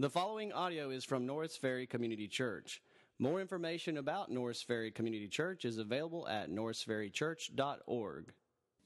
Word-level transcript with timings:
The 0.00 0.08
following 0.08 0.52
audio 0.52 0.90
is 0.90 1.04
from 1.04 1.26
Norris 1.26 1.56
Ferry 1.56 1.84
Community 1.84 2.28
Church. 2.28 2.80
More 3.18 3.40
information 3.40 3.96
about 3.96 4.30
Norris 4.30 4.62
Ferry 4.64 4.92
Community 4.92 5.26
Church 5.26 5.64
is 5.64 5.76
available 5.76 6.28
at 6.28 6.52
norrisferrychurch.org. 6.52 8.32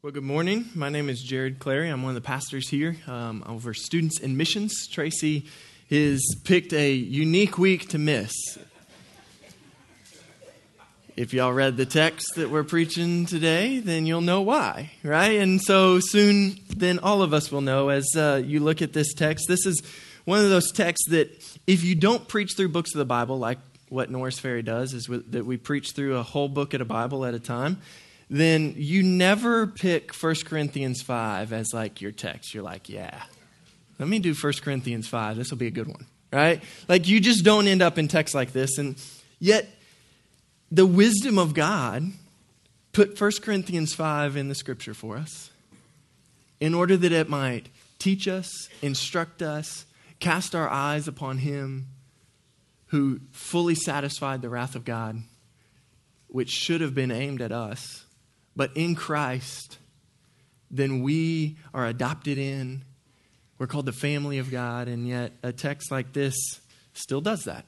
Well, 0.01 0.13
good 0.13 0.23
morning. 0.23 0.71
My 0.75 0.89
name 0.89 1.11
is 1.11 1.23
Jared 1.23 1.59
Clary. 1.59 1.91
I'm 1.91 2.03
one 2.03 2.17
of 2.17 2.23
the 2.23 2.27
pastors 2.27 2.67
here 2.67 2.97
um, 3.07 3.45
over 3.47 3.75
students 3.75 4.21
and 4.21 4.39
missions. 4.39 4.89
Tracy 4.89 5.45
has 5.91 6.23
picked 6.45 6.73
a 6.73 6.95
unique 6.95 7.59
week 7.59 7.91
to 7.91 7.99
miss. 7.99 8.33
If 11.15 11.35
y'all 11.35 11.53
read 11.53 11.77
the 11.77 11.85
text 11.85 12.37
that 12.37 12.49
we're 12.49 12.65
preaching 12.65 13.27
today, 13.27 13.81
then 13.81 14.07
you'll 14.07 14.23
know 14.23 14.41
why, 14.41 14.93
right? 15.03 15.39
And 15.39 15.61
so 15.61 16.01
soon, 16.01 16.57
then 16.75 17.01
all 17.01 17.21
of 17.21 17.35
us 17.35 17.53
will 17.53 17.61
know 17.61 17.91
as 17.91 18.09
uh, 18.17 18.41
you 18.43 18.61
look 18.61 18.81
at 18.81 18.95
this 18.95 19.13
text. 19.13 19.45
This 19.47 19.67
is 19.67 19.83
one 20.25 20.39
of 20.39 20.51
those 20.51 20.71
texts 20.73 21.09
that 21.11 21.59
if 21.67 21.85
you 21.85 21.95
don't 21.95 22.29
preach 22.29 22.55
through 22.57 22.69
books 22.69 22.95
of 22.95 22.99
the 22.99 23.05
Bible, 23.05 23.39
like 23.39 23.59
what 23.89 24.11
Norris 24.11 24.39
Ferry 24.39 24.63
does, 24.63 24.95
is 24.95 25.09
that 25.29 25.45
we 25.45 25.57
preach 25.57 25.93
through 25.93 26.17
a 26.17 26.23
whole 26.23 26.49
book 26.49 26.75
of 26.75 26.79
the 26.79 26.85
Bible 26.85 27.25
at 27.25 27.35
a 27.35 27.41
time, 27.41 27.79
then 28.31 28.75
you 28.77 29.03
never 29.03 29.67
pick 29.67 30.15
1 30.15 30.35
Corinthians 30.47 31.03
5 31.03 31.53
as 31.53 31.75
like 31.75 32.01
your 32.01 32.13
text. 32.13 32.55
You're 32.55 32.63
like, 32.63 32.89
yeah, 32.89 33.23
let 33.99 34.09
me 34.09 34.19
do 34.19 34.35
1 34.35 34.53
Corinthians 34.63 35.07
5. 35.07 35.37
This 35.37 35.51
will 35.51 35.59
be 35.59 35.67
a 35.67 35.73
good 35.73 35.89
one, 35.89 36.07
right? 36.33 36.63
Like 36.89 37.09
you 37.09 37.21
just 37.21 37.45
don't 37.45 37.69
end 37.69 37.83
up 37.83 37.99
in 37.99 38.09
texts 38.09 38.35
like 38.35 38.53
this. 38.53 38.79
And 38.79 38.97
yet, 39.39 39.69
the 40.71 40.87
wisdom 40.87 41.39
of 41.39 41.53
God 41.53 42.05
put 42.93 43.21
1 43.21 43.33
Corinthians 43.43 43.95
5 43.95 44.37
in 44.37 44.49
the 44.49 44.55
scripture 44.55 44.95
for 44.95 45.19
us 45.19 45.51
in 46.61 46.75
order 46.75 46.97
that 46.97 47.13
it 47.13 47.29
might 47.29 47.69
teach 47.99 48.27
us, 48.29 48.69
instruct 48.81 49.43
us, 49.43 49.85
cast 50.23 50.55
our 50.55 50.69
eyes 50.69 51.09
upon 51.09 51.39
him 51.39 51.89
who 52.87 53.21
fully 53.33 53.75
satisfied 53.75 54.41
the 54.41 54.49
wrath 54.49 54.77
of 54.77 54.85
God, 54.85 55.21
which 56.29 56.49
should 56.49 56.81
have 56.81 56.95
been 56.95 57.11
aimed 57.11 57.43
at 57.43 57.51
us. 57.51 58.05
But 58.55 58.71
in 58.77 58.95
Christ, 58.95 59.79
then 60.71 61.03
we 61.03 61.57
are 61.75 61.87
adopted 61.87 62.39
in. 62.39 62.85
We're 63.59 63.67
called 63.67 63.87
the 63.87 63.93
family 63.93 64.39
of 64.39 64.51
God, 64.51 64.87
and 64.87 65.09
yet 65.09 65.33
a 65.43 65.53
text 65.53 65.91
like 65.91 66.13
this 66.13 66.37
still 66.95 67.21
does 67.21 67.45
that. 67.45 67.65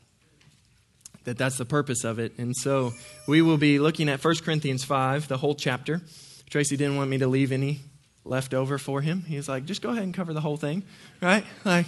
That 1.24 1.36
that's 1.36 1.58
the 1.58 1.64
purpose 1.64 2.04
of 2.04 2.20
it. 2.20 2.38
And 2.38 2.54
so 2.54 2.92
we 3.26 3.42
will 3.42 3.56
be 3.56 3.80
looking 3.80 4.08
at 4.08 4.22
1 4.22 4.34
Corinthians 4.44 4.84
5, 4.84 5.26
the 5.26 5.38
whole 5.38 5.54
chapter. 5.54 6.02
Tracy 6.50 6.76
didn't 6.76 6.96
want 6.96 7.10
me 7.10 7.18
to 7.18 7.26
leave 7.26 7.50
any 7.50 7.80
left 8.24 8.54
over 8.54 8.78
for 8.78 9.00
him. 9.00 9.22
He 9.22 9.36
was 9.36 9.48
like, 9.48 9.64
just 9.64 9.82
go 9.82 9.90
ahead 9.90 10.04
and 10.04 10.14
cover 10.14 10.32
the 10.32 10.40
whole 10.40 10.56
thing, 10.56 10.84
right? 11.20 11.44
Like, 11.64 11.86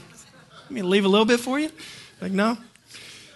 let 0.67 0.73
me 0.73 0.83
leave 0.83 1.05
a 1.05 1.09
little 1.09 1.27
bit 1.27 1.39
for 1.39 1.61
you. 1.61 1.71
Like, 2.21 2.33
no. 2.33 2.59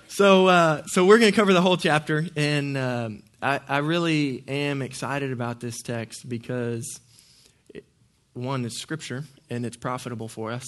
So, 0.09 0.49
uh, 0.49 0.83
so 0.87 1.07
we're 1.07 1.21
going 1.21 1.31
to 1.31 1.37
cover 1.37 1.53
the 1.53 1.63
whole 1.63 1.77
chapter, 1.77 2.27
and 2.35 2.77
um, 2.77 3.23
I, 3.41 3.61
I, 3.69 3.79
really 3.79 4.43
am 4.49 4.83
excited 4.83 5.31
about 5.31 5.61
this 5.61 5.81
text 5.81 6.29
because, 6.29 6.99
it, 7.73 7.85
one, 8.33 8.65
it's 8.65 8.81
scripture 8.81 9.23
and 9.49 9.65
it's 9.65 9.77
profitable 9.77 10.27
for 10.27 10.51
us, 10.51 10.65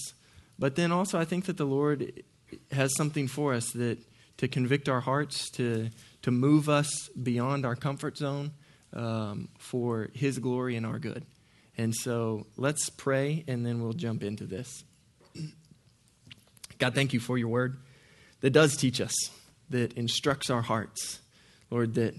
but 0.57 0.77
then 0.77 0.93
also 0.93 1.19
I 1.19 1.25
think 1.25 1.47
that 1.47 1.57
the 1.57 1.67
Lord 1.67 2.23
has 2.71 2.95
something 2.95 3.27
for 3.27 3.55
us 3.55 3.69
that 3.73 3.99
to 4.37 4.47
convict 4.47 4.89
our 4.89 5.01
hearts, 5.01 5.51
to 5.51 5.91
to 6.23 6.31
move 6.31 6.69
us 6.69 7.09
beyond 7.21 7.67
our 7.67 7.75
comfort 7.75 8.19
zone 8.19 8.53
um, 8.93 9.49
for 9.59 10.11
His 10.15 10.39
glory 10.39 10.77
and 10.77 10.87
our 10.87 11.01
good. 11.01 11.27
And 11.77 11.93
so, 11.93 12.47
let's 12.57 12.89
pray, 12.89 13.43
and 13.49 13.67
then 13.67 13.83
we'll 13.83 13.95
jump 13.95 14.23
into 14.23 14.45
this. 14.45 14.85
God, 16.83 16.97
thank 16.97 17.13
you 17.13 17.21
for 17.21 17.39
your 17.39 17.47
word 17.47 17.77
that 18.41 18.51
does 18.51 18.77
teach 18.77 19.01
us, 19.01 19.15
that 19.71 19.93
instructs 19.93 20.51
our 20.51 20.63
hearts, 20.63 21.21
Lord, 21.71 21.95
that, 21.95 22.17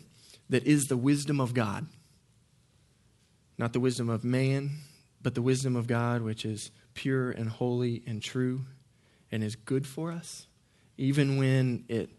that 0.48 0.64
is 0.64 0.86
the 0.86 0.96
wisdom 0.96 1.42
of 1.42 1.54
God. 1.54 1.86
Not 3.58 3.74
the 3.74 3.82
wisdom 3.82 4.08
of 4.08 4.24
man, 4.24 4.78
but 5.22 5.36
the 5.36 5.42
wisdom 5.42 5.76
of 5.76 5.86
God, 5.86 6.22
which 6.22 6.46
is 6.46 6.72
pure 6.94 7.30
and 7.30 7.50
holy 7.50 8.04
and 8.08 8.24
true 8.24 8.62
and 9.34 9.44
is 9.44 9.58
good 9.58 9.86
for 9.86 10.14
us, 10.14 10.48
even 10.98 11.36
when 11.36 11.84
it, 11.90 12.12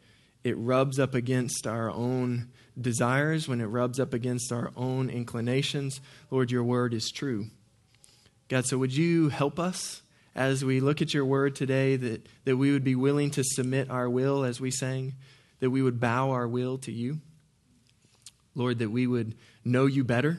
it 0.45 0.59
rubs 0.59 0.99
up 0.99 1.15
against 1.15 1.67
our 1.67 1.89
own 1.89 2.51
desires, 2.79 3.49
when 3.49 3.63
it 3.63 3.69
rubs 3.69 3.99
up 3.99 4.13
against 4.13 4.53
our 4.53 4.71
own 4.77 5.09
inclinations. 5.09 6.03
Lord, 6.31 6.51
your 6.51 6.65
word 6.65 6.93
is 6.93 7.11
true. 7.11 7.47
God, 8.49 8.67
so 8.67 8.77
would 8.77 8.95
you 8.95 9.31
help 9.31 9.59
us? 9.59 10.03
As 10.35 10.65
we 10.65 10.81
look 10.81 11.01
at 11.01 11.15
your 11.15 11.25
word 11.25 11.55
today 11.55 11.97
that, 11.97 12.27
that 12.45 12.57
we 12.57 12.73
would 12.73 12.85
be 12.85 12.95
willing 12.95 13.31
to 13.33 13.45
submit 13.45 13.91
our 13.91 14.09
will, 14.09 14.45
as 14.45 14.61
we 14.61 14.71
sang, 14.71 15.15
that 15.61 15.71
we 15.71 15.83
would 15.83 16.01
bow 16.01 16.31
our 16.31 16.49
will 16.49 16.79
to 16.79 16.93
you. 16.93 17.21
Lord, 18.55 18.79
that 18.79 18.91
we 18.91 19.07
would 19.07 19.35
know 19.65 19.87
you 19.87 20.05
better 20.05 20.39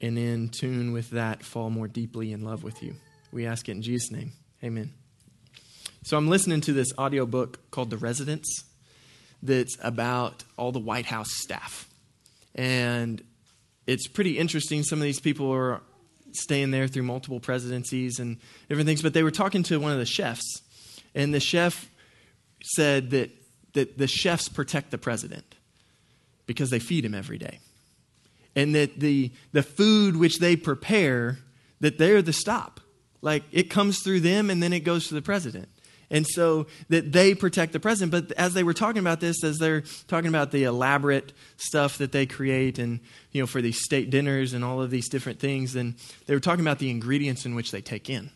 and 0.00 0.18
in 0.18 0.48
tune 0.48 0.92
with 0.92 1.10
that 1.10 1.42
fall 1.42 1.70
more 1.70 1.88
deeply 1.88 2.32
in 2.32 2.42
love 2.42 2.62
with 2.62 2.82
you. 2.82 2.94
We 3.32 3.46
ask 3.46 3.68
it 3.68 3.72
in 3.72 3.82
Jesus' 3.82 4.10
name. 4.10 4.32
Amen. 4.62 4.92
So 6.02 6.16
I'm 6.16 6.28
listening 6.28 6.60
to 6.62 6.72
this 6.72 6.92
audiobook 6.98 7.70
called 7.70 7.90
The 7.90 7.96
Residence 7.96 8.64
that's 9.42 9.76
about 9.82 10.44
all 10.56 10.72
the 10.72 10.78
White 10.78 11.06
House 11.06 11.30
staff. 11.30 11.88
And 12.54 13.22
it's 13.86 14.06
pretty 14.06 14.38
interesting. 14.38 14.82
Some 14.82 14.98
of 14.98 15.04
these 15.04 15.20
people 15.20 15.50
are 15.52 15.80
staying 16.36 16.70
there 16.70 16.86
through 16.88 17.02
multiple 17.04 17.40
presidencies 17.40 18.18
and 18.18 18.38
different 18.68 18.86
things. 18.86 19.02
But 19.02 19.14
they 19.14 19.22
were 19.22 19.30
talking 19.30 19.62
to 19.64 19.78
one 19.78 19.92
of 19.92 19.98
the 19.98 20.06
chefs, 20.06 20.62
and 21.14 21.32
the 21.32 21.40
chef 21.40 21.90
said 22.62 23.10
that, 23.10 23.30
that 23.74 23.98
the 23.98 24.06
chefs 24.06 24.48
protect 24.48 24.90
the 24.90 24.98
president 24.98 25.54
because 26.46 26.70
they 26.70 26.78
feed 26.78 27.04
him 27.04 27.14
every 27.14 27.38
day. 27.38 27.60
And 28.56 28.74
that 28.74 29.00
the, 29.00 29.32
the 29.52 29.62
food 29.62 30.16
which 30.16 30.38
they 30.38 30.56
prepare, 30.56 31.38
that 31.80 31.98
they're 31.98 32.22
the 32.22 32.32
stop. 32.32 32.80
Like 33.20 33.42
it 33.50 33.64
comes 33.64 34.00
through 34.00 34.20
them 34.20 34.50
and 34.50 34.62
then 34.62 34.72
it 34.72 34.80
goes 34.80 35.08
to 35.08 35.14
the 35.14 35.22
president 35.22 35.68
and 36.14 36.24
so 36.28 36.68
that 36.90 37.10
they 37.10 37.34
protect 37.34 37.72
the 37.72 37.80
president. 37.80 38.12
But 38.12 38.38
as 38.38 38.54
they 38.54 38.62
were 38.62 38.72
talking 38.72 39.00
about 39.00 39.18
this, 39.18 39.42
as 39.42 39.58
they're 39.58 39.82
talking 40.06 40.28
about 40.28 40.52
the 40.52 40.62
elaborate 40.62 41.32
stuff 41.56 41.98
that 41.98 42.12
they 42.12 42.24
create, 42.24 42.78
and 42.78 43.00
you 43.32 43.42
know, 43.42 43.48
for 43.48 43.60
these 43.60 43.82
state 43.82 44.10
dinners 44.10 44.52
and 44.52 44.64
all 44.64 44.80
of 44.80 44.90
these 44.90 45.08
different 45.08 45.40
things, 45.40 45.72
then 45.72 45.96
they 46.26 46.34
were 46.34 46.40
talking 46.40 46.64
about 46.64 46.78
the 46.78 46.88
ingredients 46.88 47.44
in 47.44 47.56
which 47.56 47.72
they 47.72 47.80
take 47.80 48.08
in. 48.08 48.30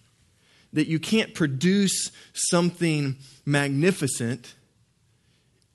That 0.73 0.89
you 0.89 0.99
can't 0.99 1.35
produce 1.35 2.11
something 2.33 3.17
magnificent 3.47 4.57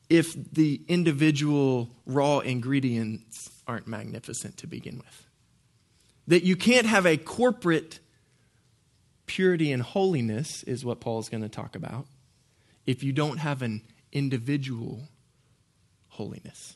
if 0.09 0.33
the 0.51 0.81
individual 0.89 1.89
raw 2.05 2.39
ingredients 2.39 3.49
aren't 3.65 3.87
magnificent 3.87 4.57
to 4.57 4.67
begin 4.67 4.97
with. 4.97 5.27
That 6.27 6.43
you 6.43 6.57
can't 6.57 6.85
have 6.85 7.05
a 7.05 7.15
corporate 7.15 7.99
purity 9.33 9.71
and 9.71 9.81
holiness 9.81 10.61
is 10.63 10.85
what 10.85 10.99
Paul 10.99 11.17
is 11.17 11.27
going 11.27 11.41
to 11.41 11.49
talk 11.49 11.75
about 11.75 12.05
if 12.85 13.03
you 13.03 13.11
don't 13.11 13.39
have 13.39 13.63
an 13.63 13.81
individual 14.11 15.07
holiness. 16.09 16.75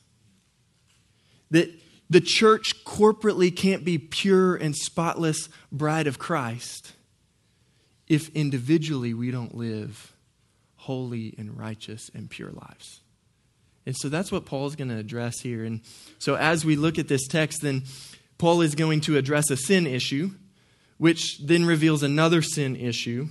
That 1.51 1.69
the 2.09 2.19
church 2.19 2.83
corporately 2.83 3.55
can't 3.55 3.85
be 3.85 3.99
pure 3.99 4.55
and 4.55 4.75
spotless 4.75 5.49
bride 5.71 6.07
of 6.07 6.17
Christ 6.17 6.93
if 8.07 8.29
individually 8.29 9.13
we 9.13 9.29
don't 9.29 9.53
live 9.53 10.13
holy 10.77 11.35
and 11.37 11.55
righteous 11.55 12.09
and 12.15 12.27
pure 12.27 12.49
lives. 12.49 13.01
And 13.85 13.95
so 13.95 14.09
that's 14.09 14.31
what 14.31 14.45
Paul 14.45 14.65
is 14.65 14.75
going 14.75 14.89
to 14.89 14.97
address 14.97 15.41
here. 15.41 15.63
And 15.63 15.81
so 16.17 16.33
as 16.33 16.65
we 16.65 16.75
look 16.75 16.97
at 16.97 17.07
this 17.07 17.27
text, 17.27 17.61
then 17.61 17.83
Paul 18.39 18.61
is 18.61 18.73
going 18.73 19.01
to 19.01 19.17
address 19.17 19.51
a 19.51 19.57
sin 19.57 19.85
issue 19.85 20.31
which 20.97 21.39
then 21.39 21.65
reveals 21.65 22.03
another 22.03 22.41
sin 22.41 22.75
issue. 22.75 23.27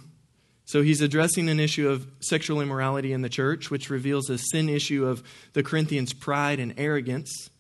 So 0.65 0.82
he's 0.82 1.00
addressing 1.00 1.49
an 1.49 1.60
issue 1.60 1.88
of 1.88 2.09
sexual 2.21 2.60
immorality 2.60 3.12
in 3.12 3.22
the 3.22 3.29
church, 3.29 3.70
which 3.70 3.88
reveals 3.88 4.29
a 4.29 4.38
sin 4.38 4.69
issue 4.69 5.06
of 5.06 5.23
the 5.52 5.62
Corinthians' 5.62 6.12
pride 6.12 6.58
and 6.58 6.75
arrogance 6.76 7.50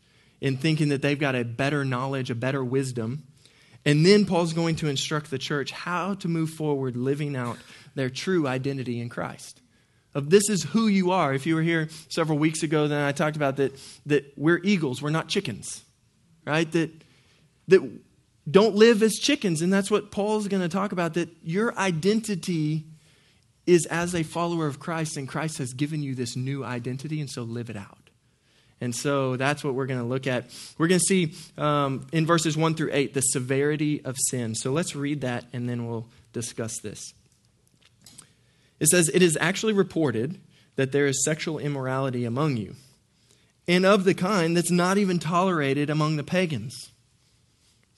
in 0.40 0.56
thinking 0.56 0.88
that 0.88 1.02
they've 1.02 1.18
got 1.18 1.34
a 1.34 1.44
better 1.44 1.84
knowledge, 1.84 2.30
a 2.30 2.34
better 2.34 2.64
wisdom. 2.64 3.24
And 3.84 4.04
then 4.04 4.26
Paul's 4.26 4.52
going 4.52 4.76
to 4.76 4.88
instruct 4.88 5.30
the 5.30 5.38
church 5.38 5.70
how 5.70 6.14
to 6.14 6.28
move 6.28 6.50
forward 6.50 6.96
living 6.96 7.36
out 7.36 7.58
their 7.94 8.10
true 8.10 8.48
identity 8.48 9.00
in 9.00 9.08
Christ. 9.08 9.60
Of 10.12 10.30
this 10.30 10.48
is 10.48 10.64
who 10.64 10.88
you 10.88 11.12
are. 11.12 11.32
If 11.32 11.46
you 11.46 11.54
were 11.54 11.62
here 11.62 11.88
several 12.08 12.38
weeks 12.38 12.62
ago, 12.62 12.88
then 12.88 13.02
I 13.02 13.12
talked 13.12 13.36
about 13.36 13.56
that 13.56 13.78
that 14.06 14.32
we're 14.36 14.60
eagles, 14.64 15.02
we're 15.02 15.10
not 15.10 15.28
chickens. 15.28 15.84
Right? 16.44 16.70
That 16.72 16.90
that 17.68 17.88
don't 18.48 18.74
live 18.74 19.02
as 19.02 19.14
chickens. 19.14 19.62
And 19.62 19.72
that's 19.72 19.90
what 19.90 20.10
Paul's 20.10 20.48
going 20.48 20.62
to 20.62 20.68
talk 20.68 20.92
about 20.92 21.14
that 21.14 21.28
your 21.42 21.76
identity 21.78 22.84
is 23.66 23.86
as 23.86 24.14
a 24.14 24.22
follower 24.22 24.66
of 24.66 24.78
Christ, 24.78 25.16
and 25.16 25.26
Christ 25.28 25.58
has 25.58 25.72
given 25.72 26.02
you 26.02 26.14
this 26.14 26.36
new 26.36 26.64
identity, 26.64 27.20
and 27.20 27.28
so 27.28 27.42
live 27.42 27.68
it 27.68 27.76
out. 27.76 27.98
And 28.80 28.94
so 28.94 29.36
that's 29.36 29.64
what 29.64 29.74
we're 29.74 29.86
going 29.86 30.00
to 30.00 30.06
look 30.06 30.26
at. 30.26 30.50
We're 30.78 30.88
going 30.88 31.00
to 31.00 31.06
see 31.06 31.34
um, 31.58 32.06
in 32.12 32.26
verses 32.26 32.56
1 32.56 32.74
through 32.74 32.90
8 32.92 33.14
the 33.14 33.22
severity 33.22 34.04
of 34.04 34.16
sin. 34.18 34.54
So 34.54 34.70
let's 34.70 34.94
read 34.94 35.22
that, 35.22 35.46
and 35.52 35.68
then 35.68 35.88
we'll 35.88 36.06
discuss 36.32 36.78
this. 36.80 37.12
It 38.78 38.86
says, 38.86 39.08
It 39.08 39.22
is 39.22 39.36
actually 39.40 39.72
reported 39.72 40.38
that 40.76 40.92
there 40.92 41.06
is 41.06 41.24
sexual 41.24 41.58
immorality 41.58 42.24
among 42.24 42.58
you, 42.58 42.76
and 43.66 43.84
of 43.84 44.04
the 44.04 44.14
kind 44.14 44.56
that's 44.56 44.70
not 44.70 44.98
even 44.98 45.18
tolerated 45.18 45.90
among 45.90 46.16
the 46.16 46.22
pagans. 46.22 46.92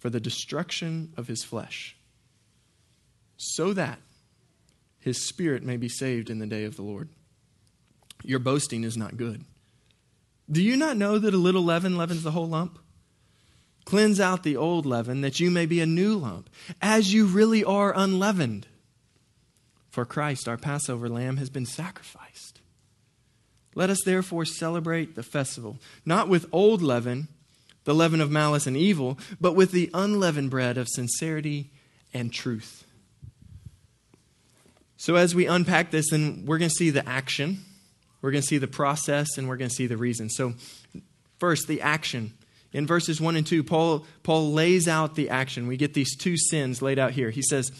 for 0.00 0.10
the 0.10 0.18
destruction 0.18 1.12
of 1.16 1.28
his 1.28 1.44
flesh, 1.44 1.94
so 3.36 3.72
that 3.74 4.00
his 4.98 5.28
spirit 5.28 5.62
may 5.62 5.76
be 5.76 5.88
saved 5.88 6.28
in 6.28 6.40
the 6.40 6.46
day 6.46 6.64
of 6.64 6.74
the 6.76 6.82
Lord. 6.82 7.10
Your 8.24 8.38
boasting 8.38 8.82
is 8.82 8.96
not 8.96 9.16
good. 9.16 9.44
Do 10.50 10.62
you 10.62 10.76
not 10.76 10.96
know 10.96 11.18
that 11.18 11.34
a 11.34 11.38
little 11.38 11.62
leaven 11.62 11.96
leavens 11.96 12.22
the 12.22 12.32
whole 12.32 12.48
lump? 12.48 12.78
Cleanse 13.84 14.20
out 14.20 14.42
the 14.42 14.56
old 14.56 14.84
leaven, 14.84 15.20
that 15.20 15.38
you 15.38 15.50
may 15.50 15.66
be 15.66 15.80
a 15.80 15.86
new 15.86 16.16
lump, 16.16 16.50
as 16.82 17.14
you 17.14 17.26
really 17.26 17.62
are 17.62 17.96
unleavened. 17.96 18.66
For 19.90 20.04
Christ, 20.04 20.48
our 20.48 20.56
Passover 20.56 21.08
lamb, 21.08 21.36
has 21.36 21.50
been 21.50 21.66
sacrificed. 21.66 22.60
Let 23.74 23.90
us 23.90 24.02
therefore 24.04 24.44
celebrate 24.44 25.14
the 25.14 25.22
festival, 25.22 25.78
not 26.04 26.28
with 26.28 26.46
old 26.52 26.82
leaven, 26.82 27.28
the 27.84 27.94
leaven 27.94 28.20
of 28.20 28.30
malice 28.30 28.66
and 28.66 28.76
evil, 28.76 29.18
but 29.40 29.54
with 29.54 29.72
the 29.72 29.90
unleavened 29.94 30.50
bread 30.50 30.76
of 30.76 30.88
sincerity 30.88 31.70
and 32.12 32.32
truth. 32.32 32.84
So, 34.96 35.16
as 35.16 35.34
we 35.34 35.46
unpack 35.46 35.90
this, 35.90 36.10
then 36.10 36.44
we're 36.44 36.58
going 36.58 36.68
to 36.68 36.74
see 36.74 36.90
the 36.90 37.08
action, 37.08 37.64
we're 38.20 38.32
going 38.32 38.42
to 38.42 38.46
see 38.46 38.58
the 38.58 38.68
process, 38.68 39.38
and 39.38 39.48
we're 39.48 39.56
going 39.56 39.70
to 39.70 39.74
see 39.74 39.86
the 39.86 39.96
reason. 39.96 40.28
So, 40.28 40.54
first, 41.38 41.68
the 41.68 41.80
action. 41.80 42.34
In 42.72 42.86
verses 42.86 43.20
1 43.20 43.34
and 43.34 43.46
2, 43.46 43.64
Paul, 43.64 44.06
Paul 44.22 44.52
lays 44.52 44.86
out 44.86 45.16
the 45.16 45.30
action. 45.30 45.66
We 45.66 45.76
get 45.76 45.94
these 45.94 46.14
two 46.16 46.36
sins 46.36 46.82
laid 46.82 46.98
out 46.98 47.12
here. 47.12 47.30
He 47.30 47.42
says, 47.42 47.72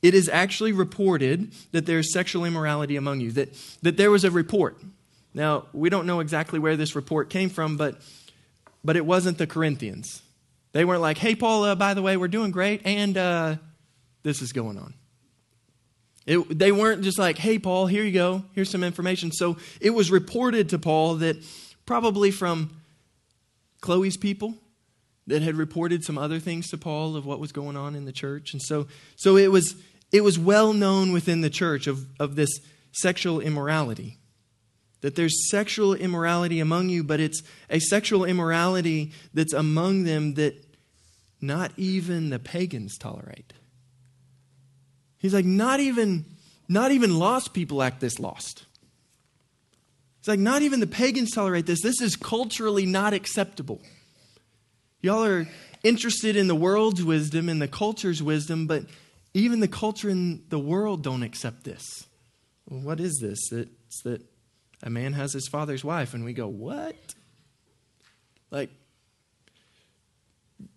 it 0.00 0.14
is 0.14 0.28
actually 0.28 0.72
reported 0.72 1.52
that 1.72 1.86
there's 1.86 2.12
sexual 2.12 2.44
immorality 2.44 2.96
among 2.96 3.20
you, 3.20 3.32
that, 3.32 3.52
that 3.82 3.96
there 3.96 4.10
was 4.10 4.24
a 4.24 4.30
report. 4.30 4.80
Now, 5.34 5.66
we 5.72 5.90
don't 5.90 6.06
know 6.06 6.20
exactly 6.20 6.58
where 6.58 6.76
this 6.76 6.94
report 6.94 7.30
came 7.30 7.50
from, 7.50 7.76
but, 7.76 8.00
but 8.84 8.96
it 8.96 9.04
wasn't 9.04 9.38
the 9.38 9.46
Corinthians. 9.46 10.22
They 10.72 10.84
weren't 10.84 11.00
like, 11.00 11.18
hey, 11.18 11.34
Paul, 11.34 11.64
uh, 11.64 11.74
by 11.74 11.94
the 11.94 12.02
way, 12.02 12.16
we're 12.16 12.28
doing 12.28 12.50
great, 12.50 12.82
and 12.84 13.16
uh, 13.16 13.56
this 14.22 14.42
is 14.42 14.52
going 14.52 14.78
on. 14.78 14.94
It, 16.26 16.58
they 16.58 16.72
weren't 16.72 17.02
just 17.02 17.18
like, 17.18 17.38
hey, 17.38 17.58
Paul, 17.58 17.86
here 17.86 18.04
you 18.04 18.12
go, 18.12 18.44
here's 18.52 18.68
some 18.68 18.84
information. 18.84 19.32
So 19.32 19.56
it 19.80 19.90
was 19.90 20.10
reported 20.10 20.68
to 20.70 20.78
Paul 20.78 21.16
that 21.16 21.36
probably 21.86 22.30
from 22.30 22.82
Chloe's 23.80 24.18
people, 24.18 24.54
that 25.26 25.42
had 25.42 25.56
reported 25.56 26.04
some 26.04 26.18
other 26.18 26.38
things 26.38 26.68
to 26.68 26.78
Paul 26.78 27.16
of 27.16 27.24
what 27.24 27.40
was 27.40 27.52
going 27.52 27.76
on 27.76 27.94
in 27.94 28.04
the 28.04 28.12
church. 28.12 28.52
And 28.52 28.60
so, 28.62 28.88
so 29.16 29.36
it, 29.36 29.50
was, 29.50 29.76
it 30.12 30.22
was 30.22 30.38
well 30.38 30.72
known 30.72 31.12
within 31.12 31.40
the 31.40 31.50
church 31.50 31.86
of, 31.86 32.06
of 32.20 32.34
this 32.34 32.60
sexual 32.92 33.40
immorality. 33.40 34.18
That 35.00 35.14
there's 35.14 35.48
sexual 35.48 35.94
immorality 35.94 36.58
among 36.58 36.88
you, 36.88 37.04
but 37.04 37.20
it's 37.20 37.42
a 37.70 37.78
sexual 37.78 38.24
immorality 38.24 39.12
that's 39.32 39.52
among 39.52 40.04
them 40.04 40.34
that 40.34 40.64
not 41.40 41.72
even 41.76 42.30
the 42.30 42.38
pagans 42.38 42.98
tolerate. 42.98 43.52
He's 45.18 45.34
like, 45.34 45.44
not 45.44 45.80
even, 45.80 46.24
not 46.68 46.90
even 46.90 47.18
lost 47.18 47.52
people 47.54 47.82
act 47.82 48.00
this 48.00 48.18
lost. 48.18 48.64
It's 50.18 50.28
like, 50.28 50.40
not 50.40 50.62
even 50.62 50.80
the 50.80 50.86
pagans 50.86 51.30
tolerate 51.30 51.66
this. 51.66 51.82
This 51.82 52.00
is 52.00 52.16
culturally 52.16 52.86
not 52.86 53.14
acceptable. 53.14 53.80
Y'all 55.00 55.24
are 55.24 55.48
interested 55.84 56.34
in 56.34 56.48
the 56.48 56.56
world's 56.56 57.04
wisdom 57.04 57.48
and 57.48 57.62
the 57.62 57.68
culture's 57.68 58.20
wisdom, 58.20 58.66
but 58.66 58.84
even 59.32 59.60
the 59.60 59.68
culture 59.68 60.08
in 60.10 60.42
the 60.48 60.58
world 60.58 61.04
don't 61.04 61.22
accept 61.22 61.62
this. 61.62 61.84
What 62.64 62.98
is 62.98 63.18
this? 63.20 63.38
It's 63.52 64.02
that 64.02 64.22
a 64.82 64.90
man 64.90 65.12
has 65.14 65.32
his 65.32 65.48
father's 65.48 65.84
wife, 65.84 66.14
and 66.14 66.24
we 66.24 66.32
go, 66.32 66.48
What? 66.48 67.14
Like, 68.50 68.70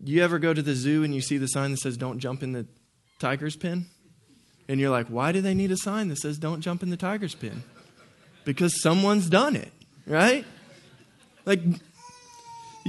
you 0.03 0.23
ever 0.23 0.39
go 0.39 0.53
to 0.53 0.61
the 0.61 0.75
zoo 0.75 1.03
and 1.03 1.15
you 1.15 1.21
see 1.21 1.37
the 1.37 1.47
sign 1.47 1.71
that 1.71 1.79
says, 1.79 1.97
Don't 1.97 2.19
jump 2.19 2.43
in 2.43 2.51
the 2.51 2.65
tiger's 3.19 3.55
pen? 3.55 3.85
And 4.67 4.79
you're 4.79 4.89
like, 4.89 5.07
Why 5.07 5.31
do 5.31 5.41
they 5.41 5.53
need 5.53 5.71
a 5.71 5.77
sign 5.77 6.07
that 6.09 6.17
says, 6.17 6.37
Don't 6.37 6.61
jump 6.61 6.83
in 6.83 6.89
the 6.89 6.97
tiger's 6.97 7.35
pen? 7.35 7.63
Because 8.43 8.81
someone's 8.81 9.29
done 9.29 9.55
it, 9.55 9.71
right? 10.07 10.45
Like, 11.45 11.61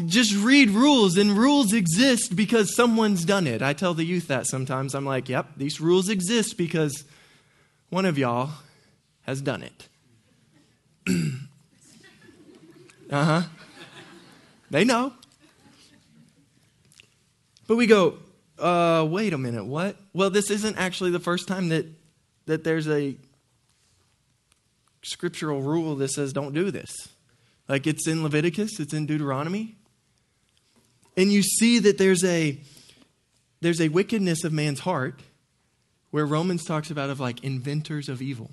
just 0.06 0.34
read 0.34 0.70
rules, 0.70 1.18
and 1.18 1.32
rules 1.32 1.74
exist 1.74 2.34
because 2.34 2.74
someone's 2.74 3.24
done 3.26 3.46
it. 3.46 3.60
I 3.60 3.74
tell 3.74 3.92
the 3.92 4.04
youth 4.04 4.28
that 4.28 4.46
sometimes. 4.46 4.94
I'm 4.94 5.04
like, 5.04 5.28
yep, 5.28 5.48
these 5.56 5.80
rules 5.80 6.08
exist 6.08 6.56
because 6.56 7.04
one 7.90 8.06
of 8.06 8.16
y'all 8.16 8.50
has 9.22 9.42
done 9.42 9.62
it. 9.62 9.88
uh 13.10 13.24
huh. 13.24 13.42
They 14.70 14.84
know. 14.84 15.12
But 17.66 17.76
we 17.76 17.86
go, 17.86 18.18
uh, 18.58 19.06
wait 19.08 19.32
a 19.32 19.38
minute, 19.38 19.64
what? 19.64 19.96
Well, 20.12 20.30
this 20.30 20.50
isn't 20.50 20.76
actually 20.76 21.10
the 21.10 21.20
first 21.20 21.48
time 21.48 21.68
that, 21.70 21.86
that 22.46 22.64
there's 22.64 22.88
a 22.88 23.16
scriptural 25.02 25.62
rule 25.62 25.96
that 25.96 26.08
says 26.08 26.32
don't 26.32 26.54
do 26.54 26.70
this. 26.70 27.08
Like 27.68 27.86
it's 27.86 28.06
in 28.06 28.22
Leviticus, 28.22 28.80
it's 28.80 28.94
in 28.94 29.06
Deuteronomy. 29.06 29.76
And 31.16 31.32
you 31.32 31.42
see 31.42 31.78
that 31.80 31.98
there's 31.98 32.24
a 32.24 32.58
there's 33.60 33.80
a 33.80 33.88
wickedness 33.88 34.42
of 34.44 34.52
man's 34.52 34.80
heart 34.80 35.20
where 36.10 36.26
Romans 36.26 36.64
talks 36.64 36.90
about 36.90 37.10
of 37.10 37.20
like 37.20 37.44
inventors 37.44 38.08
of 38.08 38.20
evil. 38.20 38.50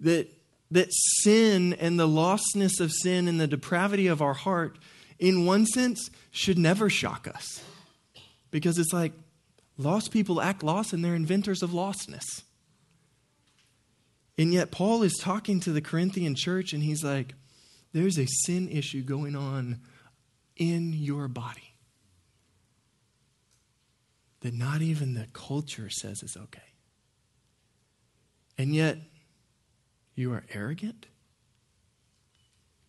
That 0.00 0.28
that 0.70 0.88
sin 0.92 1.72
and 1.74 1.98
the 1.98 2.06
lostness 2.06 2.80
of 2.80 2.92
sin 2.92 3.28
and 3.28 3.40
the 3.40 3.46
depravity 3.46 4.06
of 4.06 4.22
our 4.22 4.34
heart 4.34 4.78
in 5.18 5.44
one 5.44 5.66
sense 5.66 6.10
should 6.30 6.58
never 6.58 6.88
shock 6.88 7.28
us. 7.28 7.62
Because 8.50 8.78
it's 8.78 8.92
like 8.92 9.12
lost 9.76 10.12
people 10.12 10.40
act 10.40 10.62
lost 10.62 10.92
and 10.92 11.04
they're 11.04 11.14
inventors 11.14 11.62
of 11.62 11.70
lostness. 11.70 12.42
And 14.38 14.52
yet 14.52 14.70
Paul 14.70 15.02
is 15.02 15.16
talking 15.20 15.60
to 15.60 15.72
the 15.72 15.82
Corinthian 15.82 16.34
church 16.34 16.72
and 16.72 16.82
he's 16.82 17.04
like 17.04 17.34
there's 17.92 18.18
a 18.18 18.26
sin 18.26 18.68
issue 18.68 19.02
going 19.02 19.34
on 19.34 19.80
in 20.56 20.92
your 20.92 21.26
body 21.26 21.74
that 24.40 24.54
not 24.54 24.80
even 24.82 25.14
the 25.14 25.26
culture 25.32 25.90
says 25.90 26.22
is 26.22 26.36
okay. 26.36 26.60
And 28.56 28.74
yet, 28.74 28.98
you 30.20 30.32
are 30.32 30.44
arrogant? 30.52 31.06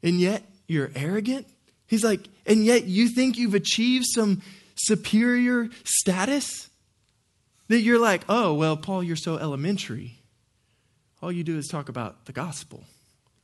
And 0.03 0.19
yet, 0.19 0.43
you're 0.67 0.91
arrogant? 0.95 1.47
He's 1.88 2.03
like, 2.03 2.27
and 2.45 2.65
yet 2.65 2.85
you 2.85 3.09
think 3.09 3.38
you've 3.38 3.55
achieved 3.55 4.05
some 4.05 4.41
superior 4.75 5.69
status? 5.83 6.69
That 7.67 7.79
you're 7.79 8.00
like, 8.00 8.23
oh, 8.27 8.53
well, 8.53 8.75
Paul, 8.75 9.03
you're 9.03 9.15
so 9.15 9.38
elementary. 9.38 10.19
All 11.21 11.31
you 11.31 11.43
do 11.43 11.57
is 11.57 11.67
talk 11.67 11.88
about 11.88 12.25
the 12.25 12.33
gospel. 12.33 12.83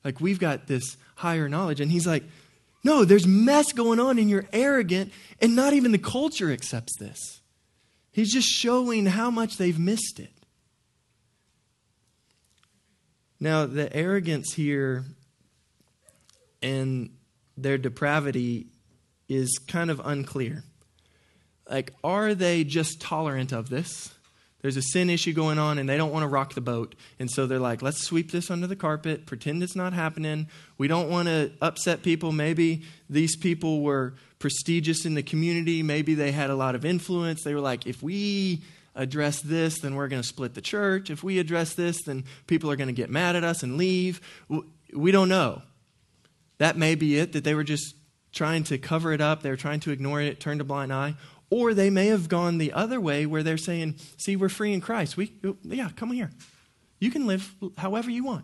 Like, 0.04 0.20
we've 0.20 0.40
got 0.40 0.68
this 0.68 0.98
higher 1.16 1.48
knowledge. 1.48 1.80
And 1.80 1.92
he's 1.92 2.06
like, 2.06 2.24
no, 2.84 3.06
there's 3.06 3.28
mess 3.28 3.72
going 3.74 4.00
on 4.00 4.20
and 4.20 4.30
you're 4.30 4.48
arrogant, 4.54 5.12
and 5.42 5.56
not 5.56 5.74
even 5.74 5.92
the 5.92 5.98
culture 5.98 6.52
accepts 6.52 6.98
this. 6.98 7.42
He's 8.12 8.32
just 8.32 8.48
showing 8.48 9.06
how 9.06 9.30
much 9.30 9.58
they've 9.58 9.78
missed 9.78 10.20
it. 10.20 10.32
Now, 13.40 13.66
the 13.66 13.94
arrogance 13.96 14.54
here 14.54 15.06
and 16.62 17.12
their 17.56 17.78
depravity 17.78 18.68
is 19.30 19.60
kind 19.68 19.90
of 19.90 20.02
unclear. 20.04 20.64
Like, 21.70 21.94
are 22.04 22.34
they 22.34 22.64
just 22.64 23.02
tolerant 23.02 23.52
of 23.52 23.70
this? 23.70 24.14
There's 24.62 24.78
a 24.78 24.82
sin 24.82 25.10
issue 25.10 25.34
going 25.34 25.60
on 25.60 25.78
and 25.78 25.88
they 25.88 25.98
don't 25.98 26.12
want 26.12 26.24
to 26.24 26.28
rock 26.28 26.54
the 26.54 26.62
boat. 26.62 26.96
And 27.20 27.30
so 27.30 27.46
they're 27.46 27.60
like, 27.60 27.82
let's 27.82 28.04
sweep 28.04 28.32
this 28.32 28.50
under 28.50 28.66
the 28.66 28.76
carpet, 28.76 29.26
pretend 29.26 29.62
it's 29.62 29.76
not 29.76 29.94
happening. 29.94 30.48
We 30.78 30.88
don't 30.88 31.10
want 31.10 31.28
to 31.28 31.52
upset 31.62 32.02
people. 32.02 32.32
Maybe 32.32 32.84
these 33.10 33.36
people 33.36 33.82
were 33.82 34.16
prestigious 34.40 35.06
in 35.06 35.14
the 35.14 35.24
community. 35.24 35.84
Maybe 35.84 36.16
they 36.16 36.32
had 36.32 36.50
a 36.50 36.56
lot 36.56 36.74
of 36.74 36.86
influence. 36.86 37.44
They 37.44 37.54
were 37.54 37.62
like, 37.62 37.86
if 37.86 38.02
we 38.02 38.64
address 38.98 39.42
this, 39.42 39.80
then 39.80 39.96
we're 39.96 40.10
going 40.10 40.22
to 40.22 40.28
split 40.28 40.56
the 40.56 40.62
church. 40.62 41.10
If 41.10 41.24
we 41.24 41.40
address 41.40 41.76
this, 41.76 42.04
then 42.04 42.26
people 42.48 42.70
are 42.70 42.76
going 42.76 42.88
to 42.88 42.94
get 42.94 43.10
mad 43.10 43.38
at 43.38 43.44
us 43.44 43.64
and 43.64 43.78
leave. 43.78 44.20
We 44.94 45.12
don't 45.12 45.30
know. 45.30 45.62
That 46.58 46.76
may 46.76 46.96
be 46.96 47.18
it, 47.18 47.34
that 47.34 47.44
they 47.44 47.54
were 47.54 47.64
just 47.64 47.96
trying 48.34 48.64
to 48.66 48.78
cover 48.78 49.14
it 49.14 49.22
up, 49.22 49.42
they 49.42 49.50
were 49.50 49.56
trying 49.56 49.80
to 49.82 49.92
ignore 49.92 50.22
it, 50.22 50.40
turn 50.40 50.60
a 50.60 50.64
blind 50.64 50.92
eye. 50.92 51.16
Or 51.50 51.74
they 51.74 51.90
may 51.90 52.08
have 52.08 52.28
gone 52.28 52.58
the 52.58 52.74
other 52.74 53.00
way 53.00 53.26
where 53.26 53.42
they're 53.42 53.58
saying, 53.58 53.96
see, 54.18 54.36
we're 54.36 54.50
free 54.50 54.74
in 54.74 54.82
Christ. 54.82 55.16
We, 55.16 55.32
yeah, 55.64 55.90
come 55.96 56.12
here. 56.12 56.32
You 57.00 57.10
can 57.10 57.26
live 57.26 57.56
however 57.78 58.12
you 58.12 58.24
want. 58.26 58.44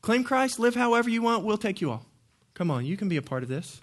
Claim 0.00 0.24
Christ, 0.24 0.58
live 0.58 0.74
however 0.74 1.10
you 1.10 1.20
want, 1.20 1.44
we'll 1.44 1.58
take 1.58 1.80
you 1.80 1.90
all. 1.90 2.06
Come 2.54 2.70
on, 2.70 2.86
you 2.86 2.96
can 2.96 3.08
be 3.08 3.16
a 3.16 3.22
part 3.22 3.42
of 3.42 3.48
this. 3.48 3.80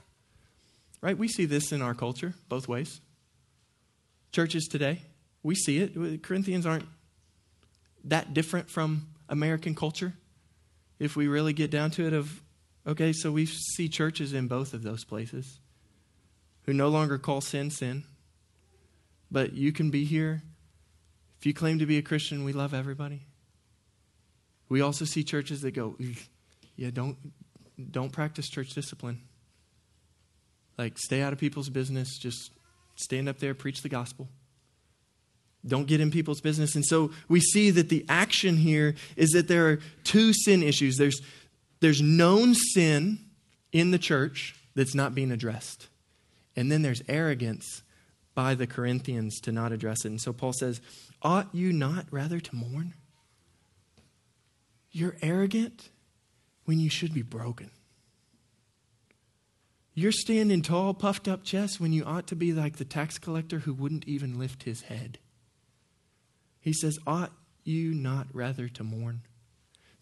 Right? 1.02 1.18
We 1.18 1.28
see 1.28 1.46
this 1.46 1.72
in 1.72 1.82
our 1.82 1.94
culture, 1.94 2.34
both 2.50 2.68
ways. 2.68 3.02
Churches 4.32 4.68
today, 4.68 5.02
we 5.44 5.56
see 5.56 5.80
it. 5.80 6.24
Corinthians 6.24 6.66
aren't 6.66 6.86
that 8.06 8.34
different 8.34 8.70
from 8.70 9.08
American 9.28 9.76
culture. 9.76 10.14
If 11.00 11.16
we 11.16 11.28
really 11.28 11.54
get 11.54 11.72
down 11.72 11.92
to 11.92 12.08
it, 12.08 12.14
of 12.14 12.42
okay, 12.86 13.14
so 13.14 13.32
we 13.32 13.46
see 13.46 13.88
churches 13.88 14.34
in 14.34 14.48
both 14.48 14.74
of 14.74 14.84
those 14.84 15.04
places 15.04 15.60
who 16.64 16.74
no 16.74 16.90
longer 16.90 17.18
call 17.18 17.42
sin 17.42 17.72
sin, 17.72 18.04
but 19.32 19.54
you 19.54 19.72
can 19.72 19.90
be 19.90 20.06
here. 20.06 20.42
If 21.40 21.46
you 21.46 21.54
claim 21.54 21.80
to 21.80 21.86
be 21.86 21.98
a 21.98 22.02
Christian, 22.02 22.44
we 22.44 22.52
love 22.52 22.74
everybody. 22.74 23.22
We 24.68 24.82
also 24.82 25.06
see 25.06 25.24
churches 25.24 25.62
that 25.62 25.72
go, 25.72 25.98
yeah, 26.76 26.90
don't 26.92 27.18
don't 27.92 28.12
practice 28.12 28.50
church 28.50 28.72
discipline. 28.72 29.22
Like 30.78 30.98
stay 30.98 31.22
out 31.22 31.34
of 31.34 31.40
people's 31.40 31.70
business, 31.70 32.18
just 32.18 32.52
stand 32.96 33.30
up 33.30 33.40
there, 33.40 33.54
preach 33.54 33.82
the 33.82 33.90
gospel. 33.90 34.28
Don't 35.68 35.88
get 35.88 36.00
in 36.00 36.10
people's 36.10 36.42
business. 36.42 36.76
And 36.76 36.86
so 36.86 37.12
we 37.28 37.40
see 37.42 37.70
that 37.72 37.90
the 37.90 38.06
action 38.08 38.58
here 38.58 38.96
is 39.16 39.32
that 39.32 39.48
there 39.48 39.68
are 39.70 39.80
two 40.04 40.34
sin 40.34 40.64
issues. 40.64 40.98
There's 40.98 41.22
there's 41.82 42.02
known 42.02 42.56
sin 42.56 43.20
in 43.72 43.92
the 43.92 44.00
church 44.00 44.56
that's 44.76 44.96
not 44.96 45.16
being 45.16 45.32
addressed. 45.32 45.88
And 46.56 46.72
then 46.72 46.82
there's 46.82 47.02
arrogance 47.08 47.84
by 48.36 48.56
the 48.56 48.68
Corinthians 48.68 49.40
to 49.42 49.52
not 49.52 49.72
address 49.72 50.06
it. 50.06 50.10
And 50.10 50.22
so 50.22 50.34
Paul 50.34 50.54
says, 50.54 50.82
Ought 51.22 51.54
you 51.54 51.74
not 51.74 52.06
rather 52.12 52.40
to 52.40 52.56
mourn? 52.56 52.94
You're 54.92 55.18
arrogant 55.22 55.90
when 56.66 56.80
you 56.80 56.90
should 56.90 57.14
be 57.14 57.22
broken. 57.22 57.72
You're 59.94 60.12
standing 60.14 60.62
tall, 60.62 60.94
puffed 60.94 61.28
up 61.28 61.44
chest 61.44 61.80
when 61.80 61.92
you 61.92 62.06
ought 62.06 62.28
to 62.28 62.36
be 62.36 62.54
like 62.54 62.78
the 62.78 62.86
tax 62.86 63.18
collector 63.18 63.60
who 63.60 63.74
wouldn't 63.74 64.08
even 64.08 64.40
lift 64.40 64.64
his 64.64 64.84
head. 64.84 65.20
He 66.60 66.74
says, 66.74 67.00
Ought 67.08 67.32
you 67.64 67.94
not 67.94 68.28
rather 68.34 68.68
to 68.70 68.84
mourn? 68.84 69.22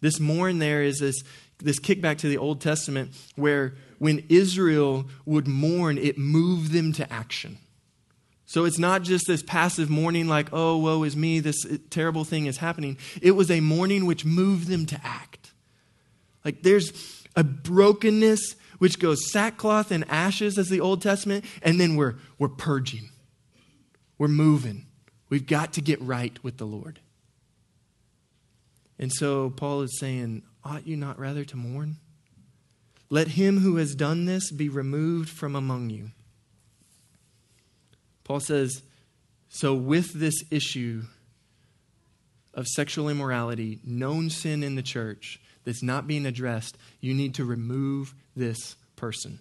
This 0.00 0.20
mourn 0.20 0.58
there 0.58 0.82
is 0.82 1.00
this, 1.00 1.22
this 1.58 1.80
kickback 1.80 2.18
to 2.18 2.28
the 2.28 2.38
Old 2.38 2.60
Testament 2.60 3.10
where 3.36 3.74
when 3.98 4.24
Israel 4.28 5.06
would 5.24 5.48
mourn, 5.48 5.98
it 5.98 6.16
moved 6.16 6.72
them 6.72 6.92
to 6.94 7.12
action. 7.12 7.58
So 8.46 8.64
it's 8.64 8.78
not 8.78 9.02
just 9.02 9.26
this 9.26 9.42
passive 9.42 9.90
mourning, 9.90 10.26
like, 10.26 10.48
oh, 10.52 10.78
woe 10.78 11.02
is 11.02 11.14
me, 11.14 11.40
this 11.40 11.66
uh, 11.66 11.76
terrible 11.90 12.24
thing 12.24 12.46
is 12.46 12.56
happening. 12.56 12.96
It 13.20 13.32
was 13.32 13.50
a 13.50 13.60
mourning 13.60 14.06
which 14.06 14.24
moved 14.24 14.68
them 14.68 14.86
to 14.86 15.00
act. 15.04 15.52
Like 16.44 16.62
there's 16.62 17.26
a 17.36 17.44
brokenness 17.44 18.56
which 18.78 18.98
goes 18.98 19.30
sackcloth 19.30 19.90
and 19.90 20.08
ashes 20.08 20.56
as 20.56 20.70
the 20.70 20.80
Old 20.80 21.02
Testament, 21.02 21.44
and 21.62 21.78
then 21.78 21.96
we're, 21.96 22.14
we're 22.38 22.48
purging. 22.48 23.10
We're 24.16 24.28
moving. 24.28 24.86
We've 25.28 25.46
got 25.46 25.74
to 25.74 25.80
get 25.80 26.00
right 26.00 26.42
with 26.42 26.56
the 26.56 26.66
Lord. 26.66 27.00
And 28.98 29.12
so 29.12 29.50
Paul 29.50 29.82
is 29.82 29.98
saying, 29.98 30.42
Ought 30.64 30.86
you 30.86 30.96
not 30.96 31.18
rather 31.18 31.44
to 31.44 31.56
mourn? 31.56 31.96
Let 33.10 33.28
him 33.28 33.58
who 33.58 33.76
has 33.76 33.94
done 33.94 34.26
this 34.26 34.50
be 34.50 34.68
removed 34.68 35.30
from 35.30 35.56
among 35.56 35.90
you. 35.90 36.10
Paul 38.24 38.40
says, 38.40 38.82
So, 39.48 39.74
with 39.74 40.12
this 40.12 40.44
issue 40.50 41.04
of 42.52 42.66
sexual 42.66 43.08
immorality, 43.08 43.78
known 43.84 44.28
sin 44.28 44.62
in 44.62 44.74
the 44.74 44.82
church 44.82 45.40
that's 45.64 45.82
not 45.82 46.06
being 46.06 46.26
addressed, 46.26 46.76
you 47.00 47.14
need 47.14 47.34
to 47.36 47.44
remove 47.44 48.14
this 48.36 48.76
person. 48.96 49.38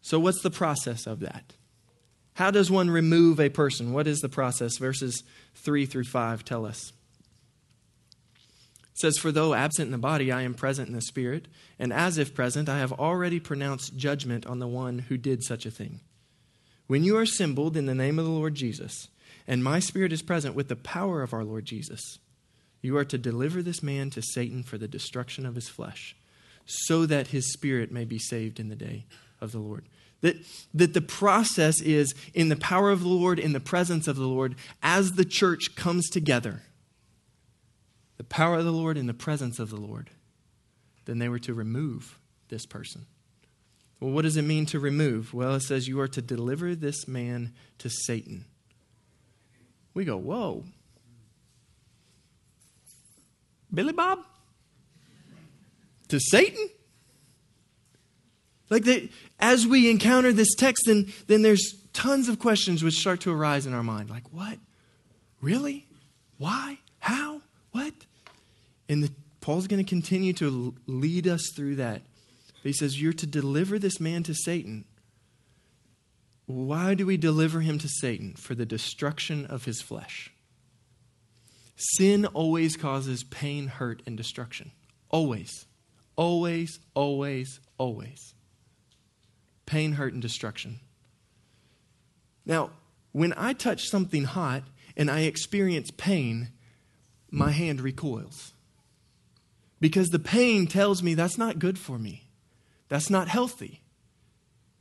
So, 0.00 0.18
what's 0.18 0.42
the 0.42 0.50
process 0.50 1.06
of 1.06 1.20
that? 1.20 1.54
How 2.40 2.50
does 2.50 2.70
one 2.70 2.88
remove 2.88 3.38
a 3.38 3.50
person? 3.50 3.92
What 3.92 4.06
is 4.06 4.20
the 4.20 4.28
process? 4.30 4.78
Verses 4.78 5.24
3 5.56 5.84
through 5.84 6.04
5 6.04 6.42
tell 6.42 6.64
us 6.64 6.94
It 8.82 8.98
says, 8.98 9.18
For 9.18 9.30
though 9.30 9.52
absent 9.52 9.88
in 9.88 9.92
the 9.92 9.98
body, 9.98 10.32
I 10.32 10.40
am 10.40 10.54
present 10.54 10.88
in 10.88 10.94
the 10.94 11.02
spirit, 11.02 11.48
and 11.78 11.92
as 11.92 12.16
if 12.16 12.34
present, 12.34 12.66
I 12.66 12.78
have 12.78 12.94
already 12.94 13.40
pronounced 13.40 13.94
judgment 13.94 14.46
on 14.46 14.58
the 14.58 14.66
one 14.66 15.00
who 15.00 15.18
did 15.18 15.44
such 15.44 15.66
a 15.66 15.70
thing. 15.70 16.00
When 16.86 17.04
you 17.04 17.18
are 17.18 17.22
assembled 17.24 17.76
in 17.76 17.84
the 17.84 17.94
name 17.94 18.18
of 18.18 18.24
the 18.24 18.30
Lord 18.30 18.54
Jesus, 18.54 19.08
and 19.46 19.62
my 19.62 19.78
spirit 19.78 20.10
is 20.10 20.22
present 20.22 20.54
with 20.54 20.68
the 20.68 20.76
power 20.76 21.22
of 21.22 21.34
our 21.34 21.44
Lord 21.44 21.66
Jesus, 21.66 22.20
you 22.80 22.96
are 22.96 23.04
to 23.04 23.18
deliver 23.18 23.62
this 23.62 23.82
man 23.82 24.08
to 24.08 24.22
Satan 24.22 24.62
for 24.62 24.78
the 24.78 24.88
destruction 24.88 25.44
of 25.44 25.56
his 25.56 25.68
flesh, 25.68 26.16
so 26.64 27.04
that 27.04 27.26
his 27.26 27.52
spirit 27.52 27.92
may 27.92 28.06
be 28.06 28.18
saved 28.18 28.58
in 28.58 28.70
the 28.70 28.76
day 28.76 29.04
of 29.42 29.52
the 29.52 29.58
Lord. 29.58 29.84
That, 30.22 30.36
that 30.74 30.92
the 30.92 31.00
process 31.00 31.80
is 31.80 32.14
in 32.34 32.50
the 32.50 32.56
power 32.56 32.90
of 32.90 33.00
the 33.00 33.08
Lord, 33.08 33.38
in 33.38 33.52
the 33.52 33.60
presence 33.60 34.06
of 34.06 34.16
the 34.16 34.26
Lord, 34.26 34.54
as 34.82 35.12
the 35.12 35.24
church 35.24 35.74
comes 35.76 36.10
together 36.10 36.62
the 38.20 38.24
power 38.24 38.58
of 38.58 38.66
the 38.66 38.70
Lord 38.70 38.98
in 38.98 39.06
the 39.06 39.14
presence 39.14 39.58
of 39.58 39.70
the 39.70 39.80
Lord, 39.80 40.10
then 41.06 41.18
they 41.18 41.30
were 41.30 41.38
to 41.38 41.54
remove 41.54 42.18
this 42.50 42.66
person. 42.66 43.06
Well, 43.98 44.10
what 44.10 44.22
does 44.22 44.36
it 44.36 44.42
mean 44.42 44.66
to 44.66 44.78
remove? 44.78 45.32
Well, 45.32 45.54
it 45.54 45.60
says 45.60 45.88
you 45.88 45.98
are 46.00 46.08
to 46.08 46.20
deliver 46.20 46.74
this 46.74 47.08
man 47.08 47.54
to 47.78 47.88
Satan. 47.88 48.44
We 49.94 50.04
go, 50.04 50.18
whoa. 50.18 50.64
Billy 53.72 53.94
Bob? 53.94 54.18
To 56.08 56.20
Satan? 56.20 56.68
Like 58.70 58.84
they, 58.84 59.10
as 59.40 59.66
we 59.66 59.90
encounter 59.90 60.32
this 60.32 60.54
text, 60.54 60.84
then, 60.86 61.12
then 61.26 61.42
there's 61.42 61.74
tons 61.92 62.28
of 62.28 62.38
questions 62.38 62.82
which 62.82 62.94
start 62.94 63.20
to 63.22 63.32
arise 63.32 63.66
in 63.66 63.74
our 63.74 63.82
mind. 63.82 64.08
Like, 64.08 64.32
what? 64.32 64.58
Really? 65.40 65.86
Why? 66.38 66.78
How? 67.00 67.42
What? 67.72 67.92
And 68.88 69.02
the, 69.02 69.12
Paul's 69.40 69.66
going 69.66 69.84
to 69.84 69.88
continue 69.88 70.32
to 70.34 70.74
lead 70.86 71.26
us 71.26 71.50
through 71.54 71.76
that. 71.76 72.02
But 72.62 72.68
he 72.68 72.72
says, 72.72 73.00
You're 73.00 73.12
to 73.14 73.26
deliver 73.26 73.78
this 73.78 74.00
man 74.00 74.22
to 74.24 74.34
Satan. 74.34 74.84
Why 76.46 76.94
do 76.94 77.06
we 77.06 77.16
deliver 77.16 77.60
him 77.60 77.78
to 77.78 77.88
Satan? 77.88 78.34
For 78.34 78.54
the 78.54 78.66
destruction 78.66 79.46
of 79.46 79.64
his 79.64 79.80
flesh. 79.80 80.32
Sin 81.76 82.26
always 82.26 82.76
causes 82.76 83.24
pain, 83.24 83.68
hurt, 83.68 84.02
and 84.06 84.16
destruction. 84.16 84.72
Always. 85.08 85.66
Always, 86.16 86.78
always, 86.94 87.60
always. 87.78 88.34
Pain, 89.66 89.92
hurt, 89.92 90.12
and 90.12 90.22
destruction. 90.22 90.80
Now, 92.44 92.70
when 93.12 93.32
I 93.36 93.52
touch 93.52 93.88
something 93.88 94.24
hot 94.24 94.64
and 94.96 95.10
I 95.10 95.20
experience 95.20 95.90
pain, 95.90 96.50
my 97.30 97.50
hand 97.50 97.80
recoils 97.80 98.52
because 99.80 100.08
the 100.08 100.18
pain 100.18 100.66
tells 100.66 101.02
me 101.02 101.14
that's 101.14 101.38
not 101.38 101.58
good 101.58 101.78
for 101.78 101.98
me. 101.98 102.28
That's 102.88 103.10
not 103.10 103.28
healthy. 103.28 103.82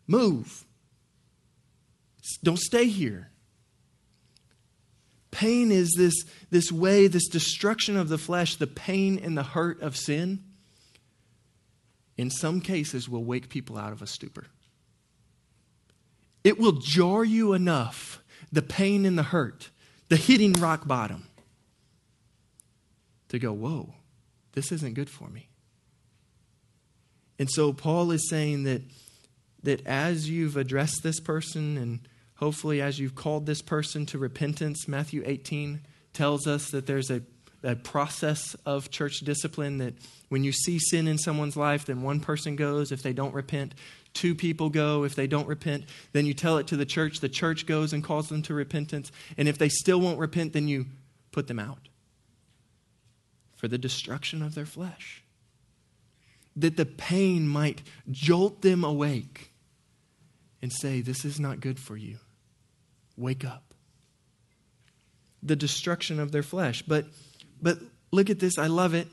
Move. 0.08 0.66
Don't 2.44 2.60
stay 2.60 2.88
here. 2.88 3.30
Pain 5.32 5.72
is 5.72 5.94
this, 5.96 6.26
this 6.50 6.72
way, 6.72 7.08
this 7.08 7.28
destruction 7.28 7.96
of 7.96 8.10
the 8.10 8.18
flesh, 8.18 8.56
the 8.56 8.68
pain 8.68 9.20
and 9.20 9.38
the 9.38 9.44
hurt 9.44 9.82
of 9.82 9.96
sin, 9.96 10.44
in 12.18 12.30
some 12.30 12.60
cases 12.60 13.08
will 13.08 13.24
wake 13.24 13.48
people 13.48 13.78
out 13.78 13.94
of 13.94 14.02
a 14.02 14.08
stupor. 14.08 14.48
It 16.44 16.58
will 16.60 16.74
jar 16.74 17.24
you 17.24 17.54
enough, 17.54 18.22
the 18.52 18.62
pain 18.62 19.06
and 19.06 19.18
the 19.18 19.24
hurt, 19.24 19.70
the 20.08 20.16
hitting 20.16 20.54
rock 20.54 20.88
bottom, 20.88 21.28
to 23.30 23.40
go, 23.40 23.52
whoa, 23.54 23.94
this 24.54 24.72
isn't 24.72 24.96
good 24.96 25.10
for 25.10 25.30
me. 25.30 25.50
And 27.38 27.50
so 27.50 27.72
Paul 27.72 28.12
is 28.12 28.30
saying 28.30 28.64
that, 28.64 28.82
that 29.64 29.86
as 29.88 30.30
you've 30.30 30.58
addressed 30.58 31.04
this 31.04 31.20
person 31.20 31.78
and 31.78 32.00
hopefully 32.36 32.82
as 32.82 33.00
you've 33.00 33.16
called 33.16 33.46
this 33.46 33.62
person 33.62 34.06
to 34.08 34.18
repentance, 34.18 34.88
Matthew 34.88 35.24
18 35.26 35.82
tells 36.14 36.48
us 36.48 36.72
that 36.72 36.86
there's 36.86 37.10
a, 37.10 37.22
a 37.64 37.76
process 37.76 38.56
of 38.66 38.90
church 38.90 39.20
discipline 39.20 39.78
that 39.78 39.94
when 40.28 40.44
you 40.44 40.52
see 40.52 40.80
sin 40.80 41.08
in 41.08 41.18
someone's 41.18 41.56
life, 41.56 41.86
then 41.86 42.02
one 42.02 42.20
person 42.20 42.56
goes. 42.56 42.92
If 42.92 43.04
they 43.04 43.14
don't 43.14 43.34
repent, 43.34 43.74
two 44.14 44.36
people 44.36 44.70
go. 44.70 45.04
If 45.04 45.16
they 45.16 45.28
don't 45.28 45.48
repent, 45.48 45.86
then 46.14 46.26
you 46.26 46.34
tell 46.34 46.58
it 46.58 46.68
to 46.68 46.78
the 46.78 46.86
church. 46.86 47.20
The 47.20 47.30
church 47.30 47.66
goes 47.66 47.94
and 47.94 48.04
calls 48.04 48.30
them 48.30 48.42
to 48.44 48.54
repentance. 48.54 49.12
And 49.38 49.48
if 49.48 49.58
they 49.58 49.70
still 49.70 50.00
won't 50.00 50.20
repent, 50.20 50.54
then 50.54 50.68
you 50.68 50.88
put 51.32 51.48
them 51.48 51.60
out 51.60 51.90
for 53.56 53.68
the 53.68 53.78
destruction 53.78 54.42
of 54.42 54.56
their 54.56 54.66
flesh. 54.66 55.24
That 56.56 56.78
the 56.78 56.86
pain 56.86 57.48
might 57.48 57.82
jolt 58.10 58.62
them 58.62 58.84
awake 58.84 59.52
and 60.62 60.72
say, 60.72 61.02
This 61.02 61.24
is 61.26 61.40
not 61.40 61.60
good 61.60 61.80
for 61.80 61.96
you. 61.96 62.18
Wake 63.16 63.46
up. 63.46 63.74
The 65.42 65.56
destruction 65.56 66.20
of 66.20 66.32
their 66.32 66.44
flesh. 66.44 66.82
But, 66.82 67.06
but 67.62 67.80
look 68.12 68.30
at 68.30 68.40
this. 68.40 68.58
I 68.58 68.68
love 68.68 68.94
it 68.94 69.08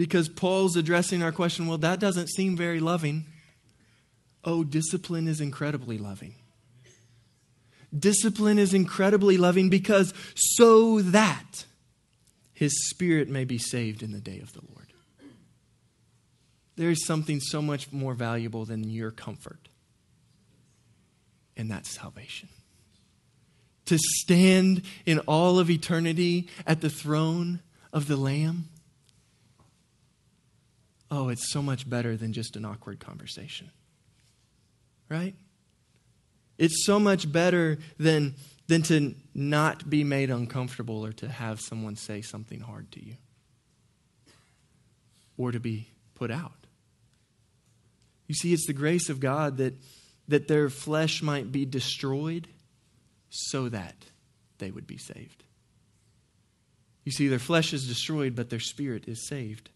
because 0.00 0.30
Paul's 0.30 0.76
addressing 0.76 1.22
our 1.22 1.30
question 1.30 1.66
well, 1.66 1.76
that 1.76 2.00
doesn't 2.00 2.28
seem 2.28 2.56
very 2.56 2.80
loving. 2.80 3.26
Oh, 4.42 4.64
discipline 4.64 5.28
is 5.28 5.42
incredibly 5.42 5.98
loving. 5.98 6.36
Discipline 7.94 8.58
is 8.58 8.72
incredibly 8.72 9.36
loving 9.36 9.68
because 9.68 10.14
so 10.34 11.02
that 11.02 11.66
his 12.54 12.88
spirit 12.88 13.28
may 13.28 13.44
be 13.44 13.58
saved 13.58 14.02
in 14.02 14.12
the 14.12 14.20
day 14.20 14.40
of 14.40 14.54
the 14.54 14.62
Lord. 14.70 14.86
There 16.76 16.88
is 16.88 17.04
something 17.04 17.38
so 17.38 17.60
much 17.60 17.92
more 17.92 18.14
valuable 18.14 18.64
than 18.64 18.88
your 18.88 19.10
comfort, 19.10 19.68
and 21.58 21.70
that's 21.70 21.90
salvation. 21.90 22.48
To 23.84 23.98
stand 23.98 24.80
in 25.04 25.18
all 25.26 25.58
of 25.58 25.68
eternity 25.68 26.48
at 26.66 26.80
the 26.80 26.88
throne 26.88 27.60
of 27.92 28.08
the 28.08 28.16
Lamb 28.16 28.70
oh, 31.10 31.28
it's 31.28 31.52
so 31.52 31.60
much 31.62 31.88
better 31.88 32.16
than 32.16 32.32
just 32.32 32.56
an 32.56 32.64
awkward 32.64 33.00
conversation. 33.00 33.70
Right? 35.08 35.34
It's 36.56 36.84
so 36.84 37.00
much 37.00 37.30
better 37.30 37.78
than, 37.98 38.34
than 38.68 38.82
to 38.82 39.14
not 39.34 39.88
be 39.88 40.04
made 40.04 40.30
uncomfortable 40.30 41.04
or 41.04 41.12
to 41.14 41.28
have 41.28 41.60
someone 41.60 41.96
say 41.96 42.20
something 42.20 42.60
hard 42.60 42.92
to 42.92 43.04
you 43.04 43.16
or 45.36 45.52
to 45.52 45.58
be 45.58 45.88
put 46.14 46.30
out. 46.30 46.52
You 48.28 48.34
see, 48.34 48.52
it's 48.52 48.66
the 48.66 48.72
grace 48.72 49.08
of 49.08 49.18
God 49.18 49.56
that, 49.56 49.74
that 50.28 50.46
their 50.46 50.68
flesh 50.68 51.22
might 51.22 51.50
be 51.50 51.64
destroyed 51.64 52.46
so 53.30 53.68
that 53.70 53.96
they 54.58 54.70
would 54.70 54.86
be 54.86 54.98
saved. 54.98 55.42
You 57.04 57.12
see, 57.12 57.28
their 57.28 57.38
flesh 57.38 57.72
is 57.72 57.88
destroyed, 57.88 58.36
but 58.36 58.50
their 58.50 58.60
spirit 58.60 59.08
is 59.08 59.26
saved. 59.26 59.70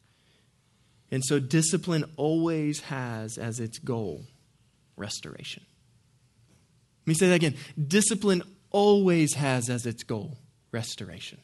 And 1.14 1.24
so 1.24 1.38
discipline 1.38 2.04
always 2.16 2.80
has 2.80 3.38
as 3.38 3.60
its 3.60 3.78
goal 3.78 4.26
restoration. 4.96 5.62
Let 7.02 7.06
me 7.06 7.14
say 7.14 7.28
that 7.28 7.36
again. 7.36 7.54
Discipline 7.86 8.42
always 8.72 9.34
has 9.34 9.70
as 9.70 9.86
its 9.86 10.02
goal 10.02 10.36
restoration. 10.72 11.38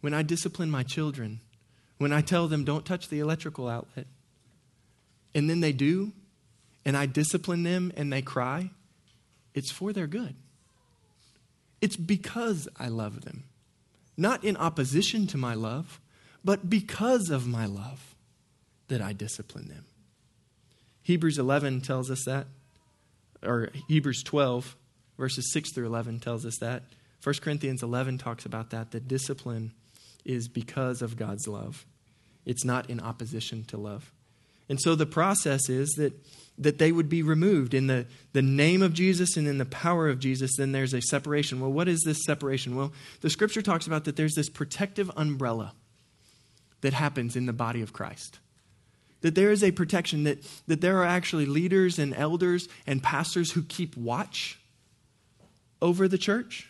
When 0.00 0.12
I 0.12 0.22
discipline 0.22 0.72
my 0.72 0.82
children, 0.82 1.38
when 1.98 2.12
I 2.12 2.20
tell 2.20 2.48
them 2.48 2.64
don't 2.64 2.84
touch 2.84 3.10
the 3.10 3.20
electrical 3.20 3.68
outlet, 3.68 4.08
and 5.32 5.48
then 5.48 5.60
they 5.60 5.72
do, 5.72 6.10
and 6.84 6.96
I 6.96 7.06
discipline 7.06 7.62
them 7.62 7.92
and 7.96 8.12
they 8.12 8.22
cry, 8.22 8.70
it's 9.54 9.70
for 9.70 9.92
their 9.92 10.08
good. 10.08 10.34
It's 11.80 11.96
because 11.96 12.66
I 12.76 12.88
love 12.88 13.20
them, 13.20 13.44
not 14.16 14.42
in 14.42 14.56
opposition 14.56 15.28
to 15.28 15.38
my 15.38 15.54
love 15.54 16.00
but 16.44 16.68
because 16.68 17.30
of 17.30 17.46
my 17.46 17.66
love 17.66 18.14
that 18.88 19.00
I 19.00 19.12
discipline 19.12 19.68
them. 19.68 19.84
Hebrews 21.02 21.38
11 21.38 21.80
tells 21.82 22.10
us 22.10 22.24
that, 22.24 22.46
or 23.42 23.70
Hebrews 23.88 24.22
12, 24.22 24.76
verses 25.18 25.52
6 25.52 25.72
through 25.72 25.86
11 25.86 26.20
tells 26.20 26.44
us 26.46 26.56
that. 26.60 26.82
1 27.22 27.34
Corinthians 27.40 27.82
11 27.82 28.18
talks 28.18 28.44
about 28.44 28.70
that, 28.70 28.90
that 28.90 29.08
discipline 29.08 29.72
is 30.24 30.48
because 30.48 31.02
of 31.02 31.16
God's 31.16 31.46
love. 31.46 31.86
It's 32.44 32.64
not 32.64 32.88
in 32.90 33.00
opposition 33.00 33.64
to 33.64 33.76
love. 33.76 34.12
And 34.68 34.80
so 34.80 34.94
the 34.94 35.06
process 35.06 35.68
is 35.68 35.90
that, 35.98 36.14
that 36.58 36.78
they 36.78 36.92
would 36.92 37.08
be 37.08 37.22
removed 37.22 37.74
in 37.74 37.86
the, 37.86 38.06
the 38.32 38.42
name 38.42 38.82
of 38.82 38.94
Jesus 38.94 39.36
and 39.36 39.46
in 39.46 39.58
the 39.58 39.66
power 39.66 40.08
of 40.08 40.18
Jesus, 40.18 40.52
then 40.56 40.72
there's 40.72 40.94
a 40.94 41.02
separation. 41.02 41.60
Well, 41.60 41.72
what 41.72 41.88
is 41.88 42.02
this 42.04 42.24
separation? 42.24 42.76
Well, 42.76 42.92
the 43.20 43.30
scripture 43.30 43.62
talks 43.62 43.86
about 43.86 44.04
that 44.04 44.16
there's 44.16 44.34
this 44.34 44.48
protective 44.48 45.10
umbrella 45.16 45.74
that 46.84 46.92
happens 46.92 47.34
in 47.34 47.46
the 47.46 47.52
body 47.54 47.80
of 47.80 47.94
Christ. 47.94 48.40
That 49.22 49.34
there 49.34 49.50
is 49.50 49.64
a 49.64 49.70
protection, 49.70 50.24
that, 50.24 50.44
that 50.66 50.82
there 50.82 50.98
are 50.98 51.06
actually 51.06 51.46
leaders 51.46 51.98
and 51.98 52.14
elders 52.14 52.68
and 52.86 53.02
pastors 53.02 53.52
who 53.52 53.62
keep 53.62 53.96
watch 53.96 54.60
over 55.80 56.06
the 56.06 56.18
church. 56.18 56.68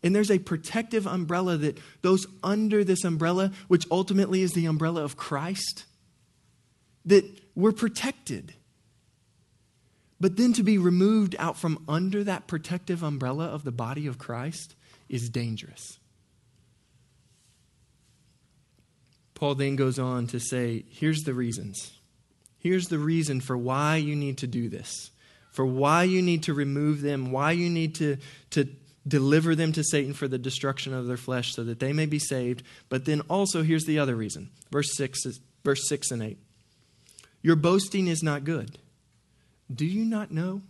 And 0.00 0.14
there's 0.14 0.30
a 0.30 0.38
protective 0.38 1.08
umbrella 1.08 1.56
that 1.56 1.78
those 2.02 2.24
under 2.44 2.84
this 2.84 3.02
umbrella, 3.02 3.50
which 3.66 3.84
ultimately 3.90 4.42
is 4.42 4.52
the 4.52 4.66
umbrella 4.66 5.02
of 5.02 5.16
Christ, 5.16 5.86
that 7.04 7.24
we're 7.56 7.72
protected. 7.72 8.54
But 10.20 10.36
then 10.36 10.52
to 10.52 10.62
be 10.62 10.78
removed 10.78 11.34
out 11.40 11.56
from 11.56 11.84
under 11.88 12.22
that 12.22 12.46
protective 12.46 13.02
umbrella 13.02 13.46
of 13.46 13.64
the 13.64 13.72
body 13.72 14.06
of 14.06 14.18
Christ 14.18 14.76
is 15.08 15.28
dangerous. 15.28 15.98
Paul 19.42 19.56
then 19.56 19.74
goes 19.74 19.98
on 19.98 20.28
to 20.28 20.38
say, 20.38 20.84
here's 20.88 21.22
the 21.22 21.34
reasons. 21.34 21.98
Here's 22.60 22.86
the 22.86 23.00
reason 23.00 23.40
for 23.40 23.56
why 23.58 23.96
you 23.96 24.14
need 24.14 24.38
to 24.38 24.46
do 24.46 24.68
this, 24.68 25.10
for 25.50 25.66
why 25.66 26.04
you 26.04 26.22
need 26.22 26.44
to 26.44 26.54
remove 26.54 27.00
them, 27.00 27.32
why 27.32 27.50
you 27.50 27.68
need 27.68 27.96
to, 27.96 28.18
to 28.50 28.68
deliver 29.04 29.56
them 29.56 29.72
to 29.72 29.82
Satan 29.82 30.12
for 30.12 30.28
the 30.28 30.38
destruction 30.38 30.94
of 30.94 31.08
their 31.08 31.16
flesh 31.16 31.54
so 31.54 31.64
that 31.64 31.80
they 31.80 31.92
may 31.92 32.06
be 32.06 32.20
saved. 32.20 32.62
But 32.88 33.04
then 33.04 33.20
also, 33.22 33.64
here's 33.64 33.84
the 33.84 33.98
other 33.98 34.14
reason. 34.14 34.48
Verse 34.70 34.96
6, 34.96 35.18
verse 35.64 35.88
6 35.88 36.12
and 36.12 36.22
8. 36.22 36.38
Your 37.42 37.56
boasting 37.56 38.06
is 38.06 38.22
not 38.22 38.44
good. 38.44 38.78
Do 39.74 39.84
you 39.84 40.04
not 40.04 40.30
know 40.30 40.62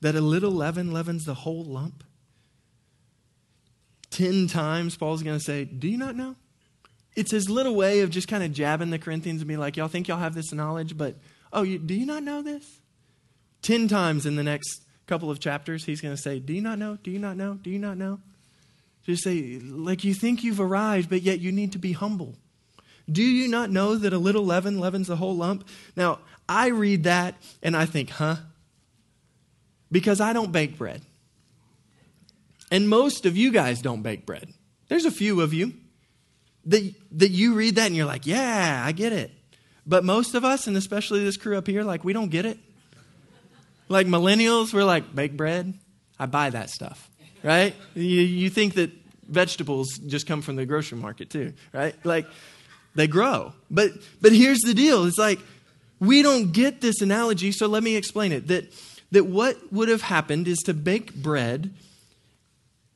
that 0.00 0.14
a 0.14 0.22
little 0.22 0.52
leaven 0.52 0.94
leavens 0.94 1.26
the 1.26 1.34
whole 1.34 1.62
lump? 1.62 2.02
Ten 4.08 4.46
times, 4.46 4.96
Paul's 4.96 5.22
going 5.22 5.36
to 5.38 5.44
say, 5.44 5.66
Do 5.66 5.88
you 5.88 5.98
not 5.98 6.16
know? 6.16 6.36
It's 7.18 7.32
his 7.32 7.50
little 7.50 7.74
way 7.74 8.00
of 8.00 8.10
just 8.10 8.28
kind 8.28 8.44
of 8.44 8.52
jabbing 8.52 8.90
the 8.90 8.98
Corinthians 8.98 9.40
and 9.40 9.48
be 9.48 9.56
like, 9.56 9.76
y'all 9.76 9.88
think 9.88 10.06
y'all 10.06 10.18
have 10.18 10.36
this 10.36 10.52
knowledge, 10.52 10.96
but 10.96 11.16
oh, 11.52 11.62
you, 11.62 11.78
do 11.78 11.92
you 11.92 12.06
not 12.06 12.22
know 12.22 12.42
this? 12.42 12.80
Ten 13.60 13.88
times 13.88 14.24
in 14.24 14.36
the 14.36 14.44
next 14.44 14.84
couple 15.08 15.28
of 15.28 15.40
chapters, 15.40 15.84
he's 15.84 16.00
going 16.00 16.14
to 16.14 16.20
say, 16.20 16.38
Do 16.38 16.52
you 16.52 16.62
not 16.62 16.78
know? 16.78 16.96
Do 17.02 17.10
you 17.10 17.18
not 17.18 17.36
know? 17.36 17.54
Do 17.54 17.70
you 17.70 17.78
not 17.80 17.96
know? 17.96 18.20
Just 19.02 19.24
say, 19.24 19.58
like 19.58 20.04
you 20.04 20.14
think 20.14 20.44
you've 20.44 20.60
arrived, 20.60 21.10
but 21.10 21.22
yet 21.22 21.40
you 21.40 21.50
need 21.50 21.72
to 21.72 21.78
be 21.78 21.92
humble. 21.92 22.36
Do 23.10 23.22
you 23.22 23.48
not 23.48 23.70
know 23.70 23.96
that 23.96 24.12
a 24.12 24.18
little 24.18 24.44
leaven 24.44 24.78
leavens 24.78 25.08
the 25.08 25.16
whole 25.16 25.34
lump? 25.34 25.66
Now, 25.96 26.20
I 26.48 26.68
read 26.68 27.04
that 27.04 27.34
and 27.64 27.76
I 27.76 27.86
think, 27.86 28.10
huh? 28.10 28.36
Because 29.90 30.20
I 30.20 30.32
don't 30.32 30.52
bake 30.52 30.78
bread. 30.78 31.02
And 32.70 32.88
most 32.88 33.26
of 33.26 33.36
you 33.36 33.50
guys 33.50 33.80
don't 33.82 34.02
bake 34.02 34.24
bread. 34.24 34.52
There's 34.88 35.06
a 35.06 35.10
few 35.10 35.40
of 35.40 35.52
you 35.52 35.72
that, 36.68 36.94
that 37.12 37.30
you 37.30 37.54
read 37.54 37.76
that 37.76 37.86
and 37.86 37.96
you're 37.96 38.06
like, 38.06 38.26
yeah, 38.26 38.82
I 38.84 38.92
get 38.92 39.12
it. 39.12 39.30
But 39.86 40.04
most 40.04 40.34
of 40.34 40.44
us, 40.44 40.66
and 40.66 40.76
especially 40.76 41.24
this 41.24 41.36
crew 41.36 41.56
up 41.56 41.66
here, 41.66 41.82
like, 41.82 42.04
we 42.04 42.12
don't 42.12 42.28
get 42.28 42.44
it. 42.44 42.58
Like 43.88 44.06
millennials, 44.06 44.74
we're 44.74 44.84
like, 44.84 45.14
bake 45.14 45.34
bread, 45.34 45.72
I 46.18 46.26
buy 46.26 46.50
that 46.50 46.68
stuff, 46.68 47.08
right? 47.42 47.74
You, 47.94 48.02
you 48.02 48.50
think 48.50 48.74
that 48.74 48.90
vegetables 49.26 49.98
just 50.06 50.26
come 50.26 50.42
from 50.42 50.56
the 50.56 50.66
grocery 50.66 50.98
market 50.98 51.30
too, 51.30 51.54
right? 51.72 51.94
Like, 52.04 52.26
they 52.94 53.06
grow. 53.06 53.54
But, 53.70 53.92
but 54.20 54.32
here's 54.32 54.60
the 54.60 54.74
deal 54.74 55.06
it's 55.06 55.16
like, 55.16 55.38
we 56.00 56.20
don't 56.22 56.52
get 56.52 56.82
this 56.82 57.00
analogy, 57.00 57.50
so 57.50 57.66
let 57.66 57.82
me 57.82 57.96
explain 57.96 58.32
it. 58.32 58.48
That, 58.48 58.70
that 59.12 59.24
what 59.24 59.72
would 59.72 59.88
have 59.88 60.02
happened 60.02 60.46
is 60.48 60.58
to 60.66 60.74
bake 60.74 61.14
bread 61.14 61.70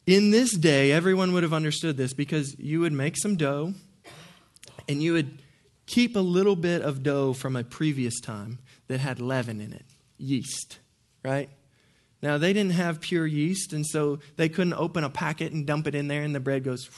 in 0.07 0.31
this 0.31 0.53
day, 0.57 0.91
everyone 0.91 1.33
would 1.33 1.43
have 1.43 1.53
understood 1.53 1.97
this 1.97 2.13
because 2.13 2.59
you 2.59 2.81
would 2.81 2.93
make 2.93 3.17
some 3.17 3.37
dough 3.37 3.75
and 4.89 5.03
you 5.03 5.13
would 5.13 5.41
keep 5.87 6.17
a 6.17 6.21
little 6.21 6.57
bit 6.57 6.83
of 6.83 7.03
dough 7.03 7.33
from 7.33 7.57
a 7.57 7.63
previous 7.65 8.21
time 8.21 8.59
that 8.89 8.99
had 8.99 9.21
leaven 9.21 9.61
in 9.61 9.73
it, 9.73 9.85
yeast, 10.19 10.79
right? 11.25 11.51
Now, 12.23 12.39
they 12.39 12.53
didn't 12.53 12.73
have 12.73 13.01
pure 13.01 13.27
yeast, 13.27 13.73
and 13.73 13.85
so 13.85 14.21
they 14.37 14.49
couldn't 14.49 14.75
open 14.75 15.03
a 15.03 15.11
packet 15.11 15.53
and 15.53 15.67
dump 15.67 15.87
it 15.87 15.95
in 15.95 16.09
there 16.09 16.23
and 16.23 16.35
the 16.35 16.41
bread 16.41 16.63
goes, 16.63 16.89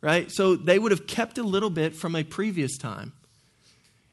right? 0.00 0.30
So 0.30 0.56
they 0.56 0.78
would 0.78 0.92
have 0.92 1.06
kept 1.06 1.38
a 1.38 1.42
little 1.42 1.70
bit 1.70 1.94
from 1.94 2.14
a 2.14 2.22
previous 2.22 2.76
time. 2.76 3.12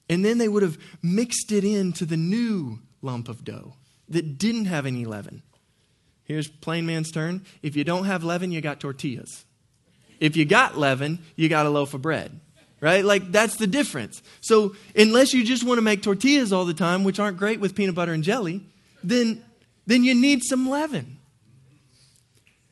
And 0.09 0.25
then 0.25 0.39
they 0.39 0.47
would 0.47 0.63
have 0.63 0.77
mixed 1.03 1.51
it 1.51 1.63
into 1.63 2.05
the 2.05 2.17
new 2.17 2.79
lump 3.01 3.29
of 3.29 3.43
dough 3.43 3.75
that 4.07 4.37
didn't 4.37 4.65
have 4.65 4.85
any 4.85 5.05
leaven. 5.05 5.43
Here's 6.29 6.47
plain 6.47 6.85
man's 6.85 7.11
turn. 7.11 7.43
If 7.63 7.75
you 7.75 7.83
don't 7.83 8.05
have 8.05 8.23
leaven, 8.23 8.51
you 8.51 8.61
got 8.61 8.79
tortillas. 8.79 9.45
If 10.19 10.37
you 10.37 10.45
got 10.45 10.77
leaven, 10.77 11.17
you 11.35 11.49
got 11.49 11.65
a 11.65 11.69
loaf 11.69 11.95
of 11.95 12.03
bread. 12.03 12.39
Right? 12.79 13.03
Like 13.03 13.31
that's 13.31 13.57
the 13.57 13.65
difference. 13.65 14.21
So, 14.39 14.75
unless 14.95 15.33
you 15.33 15.43
just 15.43 15.65
want 15.65 15.79
to 15.79 15.81
make 15.81 16.03
tortillas 16.03 16.53
all 16.53 16.63
the 16.65 16.73
time, 16.73 17.03
which 17.03 17.19
aren't 17.19 17.37
great 17.37 17.59
with 17.59 17.75
peanut 17.75 17.95
butter 17.95 18.13
and 18.13 18.23
jelly, 18.23 18.63
then 19.03 19.43
then 19.87 20.03
you 20.03 20.13
need 20.13 20.43
some 20.43 20.69
leaven. 20.69 21.17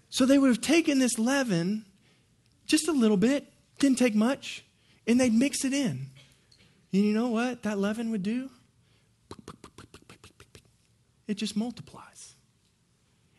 So 0.09 0.25
they 0.25 0.37
would 0.37 0.49
have 0.49 0.61
taken 0.61 0.99
this 0.99 1.17
leaven 1.17 1.83
just 2.67 2.87
a 2.87 2.91
little 2.91 3.17
bit, 3.17 3.51
didn't 3.79 3.97
take 3.97 4.13
much, 4.13 4.63
and 5.07 5.19
they'd 5.19 5.33
mix 5.33 5.65
it 5.65 5.73
in. 5.73 6.07
And 6.93 7.03
you 7.03 7.13
know 7.13 7.29
what 7.29 7.63
that 7.63 7.79
leaven 7.79 8.11
would 8.11 8.23
do? 8.23 8.51
It 11.27 11.35
just 11.35 11.57
multiplies. 11.57 12.06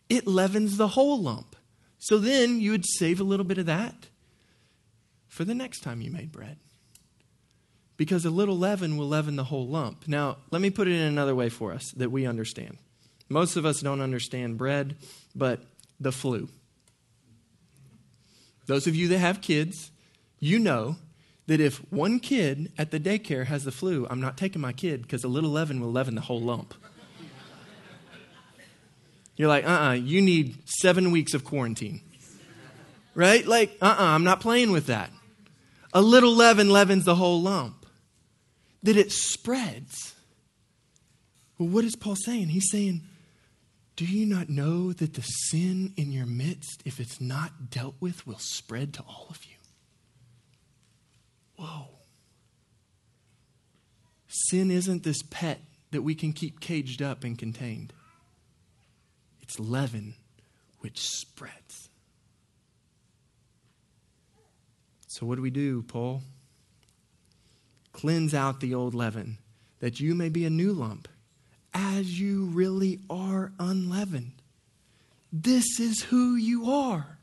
It 0.09 0.27
leavens 0.27 0.77
the 0.77 0.88
whole 0.88 1.21
lump. 1.21 1.57
So 1.99 2.18
then 2.18 2.61
you 2.61 2.71
would 2.71 2.87
save 2.87 3.21
a 3.21 3.25
little 3.25 3.44
bit 3.44 3.59
of 3.59 3.66
that 3.66 4.09
for 5.29 5.44
the 5.44 5.55
next 5.55 5.81
time 5.81 6.01
you 6.01 6.11
made 6.11 6.33
bread. 6.33 6.59
Because 7.97 8.25
a 8.25 8.31
little 8.31 8.57
leaven 8.57 8.97
will 8.97 9.09
leaven 9.09 9.37
the 9.37 9.44
whole 9.44 9.66
lump. 9.66 10.07
Now, 10.07 10.38
let 10.51 10.62
me 10.62 10.71
put 10.71 10.87
it 10.87 10.92
in 10.92 11.03
another 11.03 11.35
way 11.35 11.49
for 11.49 11.73
us 11.73 11.90
that 11.97 12.12
we 12.12 12.27
understand. 12.27 12.79
Most 13.29 13.57
of 13.57 13.66
us 13.66 13.81
don't 13.81 14.01
understand 14.01 14.57
bread, 14.57 14.97
but 15.35 15.61
the 16.01 16.12
flu. 16.12 16.49
Those 18.66 18.87
of 18.87 18.94
you 18.94 19.09
that 19.09 19.18
have 19.18 19.40
kids, 19.40 19.90
you 20.38 20.59
know 20.59 20.97
that 21.47 21.61
if 21.61 21.79
one 21.90 22.21
kid 22.21 22.71
at 22.79 22.90
the 22.90 23.01
daycare 23.01 23.47
has 23.47 23.64
the 23.64 23.73
flu, 23.73 24.07
I'm 24.09 24.21
not 24.21 24.37
taking 24.37 24.61
my 24.61 24.73
kid 24.73 25.03
because 25.03 25.25
a 25.25 25.29
little 25.29 25.51
leaven 25.51 25.81
will 25.81 25.90
leaven 25.90 26.14
the 26.14 26.21
whole 26.21 26.40
lump. 26.40 26.75
You're 29.38 29.48
like, 29.48 29.64
uh 29.64 29.68
uh-uh, 29.68 29.88
uh 29.88 29.92
you 29.92 30.20
need 30.20 30.59
seven 30.68 31.11
weeks 31.11 31.33
of 31.33 31.44
quarantine. 31.44 32.03
Right? 33.14 33.46
Like, 33.46 33.70
uh 33.81 33.87
uh-uh, 33.87 34.03
uh, 34.03 34.07
i 34.09 34.14
am 34.14 34.24
not 34.24 34.40
playing 34.40 34.72
with 34.72 34.87
that. 34.87 35.11
A 35.94 36.03
little 36.03 36.35
leaven 36.35 36.68
leavens 36.68 37.07
the 37.07 37.14
whole 37.14 37.40
lump. 37.40 37.87
That 38.83 38.96
it 38.96 39.11
spreads. 39.11 40.14
Well, 41.57 41.68
what 41.68 41.85
is 41.85 41.96
Paul 41.96 42.16
saying? 42.16 42.48
He's 42.48 42.70
saying, 42.70 43.03
do 43.96 44.05
you 44.05 44.27
not 44.27 44.48
know 44.48 44.92
that 44.92 45.14
the 45.14 45.22
sin 45.22 45.92
in 45.96 46.12
your 46.12 46.27
midst, 46.27 46.83
if 46.85 47.01
it's 47.01 47.20
not 47.20 47.70
dealt 47.70 47.96
with, 47.98 48.27
will 48.27 48.38
spread 48.38 48.94
to 48.94 49.03
all 49.03 49.27
of 49.31 49.44
you? 49.44 49.57
Whoa. 51.57 51.88
Sin 54.29 54.70
isn't 54.70 55.03
this 55.03 55.22
pet 55.22 55.61
that 55.90 56.03
we 56.03 56.14
can 56.14 56.33
keep 56.33 56.61
caged 56.61 57.03
up 57.03 57.24
and 57.24 57.37
contained. 57.37 57.92
It's 59.49 59.59
leaven 59.59 60.13
which 60.81 61.01
spreads. 61.01 61.89
So, 65.07 65.25
what 65.25 65.37
do 65.37 65.43
we 65.43 65.51
do, 65.51 65.83
Paul? 65.83 66.23
Cleanse 67.95 68.35
out 68.35 68.61
the 68.61 68.75
old 68.75 68.95
leaven, 68.95 69.39
that 69.81 70.01
you 70.01 70.15
may 70.15 70.29
be 70.29 70.45
a 70.45 70.51
new 70.51 70.73
lump, 70.73 71.09
as 71.73 72.21
you 72.21 72.45
really 72.45 73.01
are 73.09 73.53
unleavened. 73.59 74.33
This 75.33 75.81
is 75.81 76.03
who 76.03 76.35
you 76.35 76.71
are. 76.71 77.19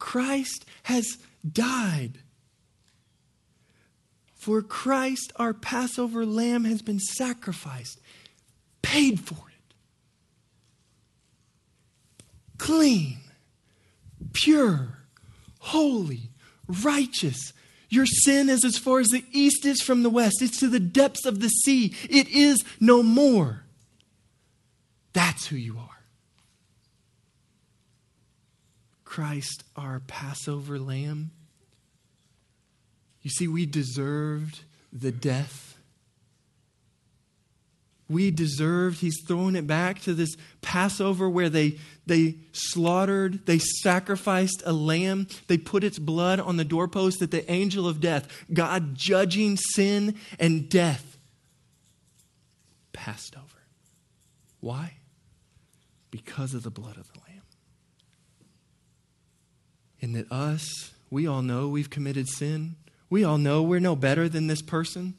Christ 0.00 0.64
has 0.82 1.18
died. 1.48 2.18
For 4.34 4.60
Christ, 4.60 5.32
our 5.36 5.54
Passover 5.54 6.26
lamb, 6.26 6.64
has 6.64 6.82
been 6.82 6.98
sacrificed, 6.98 8.00
paid 8.82 9.20
for 9.20 9.36
it 9.36 9.52
clean, 12.62 13.18
pure, 14.32 14.98
holy, 15.58 16.30
righteous. 16.68 17.52
Your 17.88 18.06
sin 18.06 18.48
is 18.48 18.64
as 18.64 18.78
far 18.78 19.00
as 19.00 19.08
the 19.08 19.24
east 19.32 19.66
is 19.66 19.82
from 19.82 20.04
the 20.04 20.10
west, 20.10 20.40
it's 20.40 20.60
to 20.60 20.68
the 20.68 20.78
depths 20.78 21.26
of 21.26 21.40
the 21.40 21.48
sea. 21.48 21.92
It 22.08 22.28
is 22.28 22.62
no 22.78 23.02
more. 23.02 23.64
That's 25.12 25.48
who 25.48 25.56
you 25.56 25.76
are. 25.76 25.88
Christ, 29.04 29.64
our 29.74 30.00
Passover 30.06 30.78
lamb. 30.78 31.32
You 33.22 33.30
see, 33.30 33.48
we 33.48 33.66
deserved 33.66 34.60
the 34.92 35.10
death 35.10 35.72
we 38.12 38.30
deserved. 38.30 39.00
He's 39.00 39.20
throwing 39.26 39.56
it 39.56 39.66
back 39.66 40.00
to 40.02 40.14
this 40.14 40.36
Passover 40.60 41.28
where 41.28 41.48
they, 41.48 41.78
they 42.06 42.36
slaughtered, 42.52 43.46
they 43.46 43.58
sacrificed 43.58 44.62
a 44.66 44.72
lamb, 44.72 45.28
they 45.46 45.58
put 45.58 45.84
its 45.84 45.98
blood 45.98 46.40
on 46.40 46.56
the 46.56 46.64
doorpost 46.64 47.20
that 47.20 47.30
the 47.30 47.48
angel 47.50 47.86
of 47.86 48.00
death, 48.00 48.28
God 48.52 48.94
judging 48.94 49.56
sin 49.56 50.16
and 50.38 50.68
death, 50.68 51.16
passed 52.92 53.36
over. 53.36 53.46
Why? 54.60 54.94
Because 56.10 56.54
of 56.54 56.62
the 56.62 56.70
blood 56.70 56.96
of 56.96 57.12
the 57.12 57.20
lamb. 57.20 57.42
And 60.00 60.16
that 60.16 60.30
us, 60.32 60.92
we 61.10 61.26
all 61.26 61.42
know 61.42 61.68
we've 61.68 61.90
committed 61.90 62.28
sin. 62.28 62.76
We 63.08 63.22
all 63.24 63.38
know 63.38 63.62
we're 63.62 63.80
no 63.80 63.94
better 63.94 64.28
than 64.28 64.48
this 64.48 64.62
person. 64.62 65.14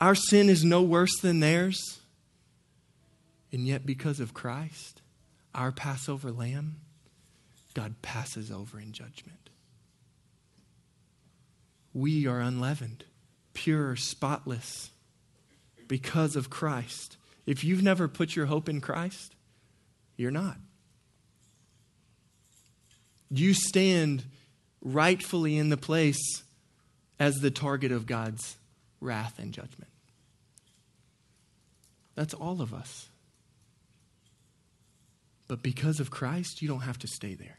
Our 0.00 0.14
sin 0.14 0.50
is 0.50 0.64
no 0.64 0.82
worse 0.82 1.18
than 1.20 1.40
theirs. 1.40 2.00
And 3.52 3.66
yet, 3.66 3.86
because 3.86 4.18
of 4.18 4.34
Christ, 4.34 5.00
our 5.54 5.72
Passover 5.72 6.32
lamb, 6.32 6.76
God 7.74 7.94
passes 8.02 8.50
over 8.50 8.78
in 8.78 8.92
judgment. 8.92 9.50
We 11.92 12.26
are 12.26 12.40
unleavened, 12.40 13.04
pure, 13.52 13.96
spotless, 13.96 14.90
because 15.86 16.34
of 16.34 16.50
Christ. 16.50 17.16
If 17.46 17.62
you've 17.62 17.82
never 17.82 18.08
put 18.08 18.34
your 18.34 18.46
hope 18.46 18.68
in 18.68 18.80
Christ, 18.80 19.34
you're 20.16 20.30
not. 20.30 20.56
You 23.30 23.54
stand 23.54 24.24
rightfully 24.82 25.56
in 25.56 25.68
the 25.68 25.76
place 25.76 26.42
as 27.18 27.36
the 27.36 27.50
target 27.50 27.92
of 27.92 28.06
God's 28.06 28.56
wrath 29.00 29.38
and 29.38 29.52
judgment. 29.52 29.90
That's 32.14 32.34
all 32.34 32.60
of 32.60 32.72
us. 32.72 33.08
But 35.48 35.62
because 35.62 36.00
of 36.00 36.10
Christ, 36.10 36.62
you 36.62 36.68
don't 36.68 36.80
have 36.80 36.98
to 37.00 37.06
stay 37.06 37.34
there. 37.34 37.58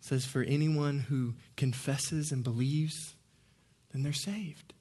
It 0.00 0.04
says, 0.04 0.24
For 0.24 0.42
anyone 0.42 1.00
who 1.00 1.34
confesses 1.56 2.32
and 2.32 2.42
believes, 2.42 3.14
then 3.92 4.02
they're 4.02 4.12
saved. 4.12 4.72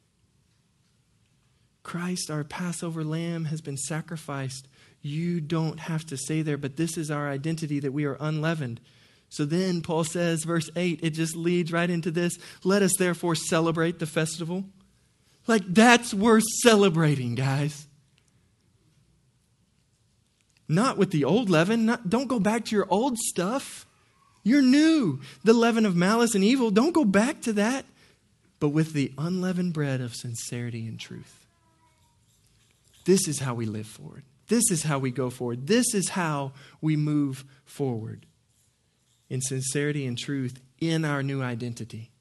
Christ, 1.84 2.30
our 2.30 2.44
Passover 2.44 3.04
lamb, 3.04 3.46
has 3.46 3.62
been 3.62 3.78
sacrificed. 3.78 4.68
You 5.02 5.42
don't 5.42 5.80
have 5.80 6.06
to 6.08 6.18
stay 6.18 6.42
there, 6.42 6.58
but 6.58 6.78
this 6.78 6.98
is 6.98 7.10
our 7.10 7.30
identity 7.30 7.80
that 7.80 7.94
we 7.94 8.06
are 8.06 8.18
unleavened. 8.20 8.80
So 9.30 9.46
then, 9.46 9.82
Paul 9.82 10.04
says, 10.04 10.44
verse 10.44 10.70
8, 10.76 11.00
it 11.04 11.12
just 11.12 11.36
leads 11.36 11.72
right 11.72 11.90
into 11.90 12.12
this. 12.12 12.38
Let 12.64 12.82
us 12.82 12.96
therefore 12.98 13.36
celebrate 13.36 14.00
the 14.00 14.06
festival. 14.06 14.66
Like, 15.48 15.64
that's 15.68 16.14
worth 16.14 16.46
celebrating, 16.64 17.36
guys. 17.36 17.88
Not 20.70 20.98
with 20.98 21.10
the 21.10 21.26
old 21.26 21.50
leaven. 21.50 21.88
Not, 21.88 22.10
don't 22.10 22.28
go 22.28 22.40
back 22.40 22.66
to 22.66 22.76
your 22.76 22.88
old 22.90 23.18
stuff. 23.18 23.88
You're 24.44 24.62
new. 24.62 25.20
The 25.44 25.54
leaven 25.54 25.86
of 25.86 25.96
malice 25.96 26.36
and 26.36 26.44
evil, 26.44 26.70
don't 26.70 26.94
go 26.94 27.04
back 27.04 27.42
to 27.42 27.54
that. 27.54 27.86
But 28.60 28.70
with 28.70 28.94
the 28.94 29.12
unleavened 29.18 29.74
bread 29.74 30.00
of 30.00 30.16
sincerity 30.16 30.88
and 30.88 31.00
truth. 31.00 31.46
This 33.06 33.28
is 33.28 33.40
how 33.40 33.56
we 33.56 33.66
live 33.66 33.88
forward. 33.88 34.24
This 34.48 34.70
is 34.70 34.84
how 34.84 35.00
we 35.00 35.12
go 35.12 35.30
forward. 35.30 35.68
This 35.68 35.94
is 35.94 36.10
how 36.10 36.52
we 36.82 36.96
move 36.96 37.46
forward 37.66 38.26
in 39.30 39.42
sincerity 39.42 40.06
and 40.06 40.18
truth 40.18 40.62
in 40.80 41.06
our 41.06 41.24
new 41.24 41.42
identity. 41.42 42.12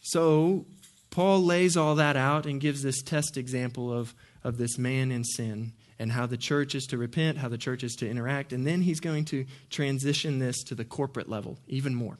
So, 0.00 0.66
Paul 1.10 1.44
lays 1.44 1.76
all 1.76 1.94
that 1.96 2.16
out 2.16 2.46
and 2.46 2.60
gives 2.60 2.82
this 2.82 3.02
test 3.02 3.36
example 3.36 3.92
of, 3.92 4.14
of 4.44 4.58
this 4.58 4.78
man 4.78 5.10
in 5.10 5.24
sin 5.24 5.72
and 5.98 6.12
how 6.12 6.26
the 6.26 6.36
church 6.36 6.74
is 6.74 6.86
to 6.86 6.98
repent, 6.98 7.38
how 7.38 7.48
the 7.48 7.58
church 7.58 7.82
is 7.82 7.96
to 7.96 8.08
interact, 8.08 8.52
and 8.52 8.66
then 8.66 8.82
he's 8.82 9.00
going 9.00 9.24
to 9.26 9.44
transition 9.70 10.38
this 10.38 10.62
to 10.64 10.74
the 10.74 10.84
corporate 10.84 11.28
level 11.28 11.58
even 11.66 11.94
more. 11.94 12.18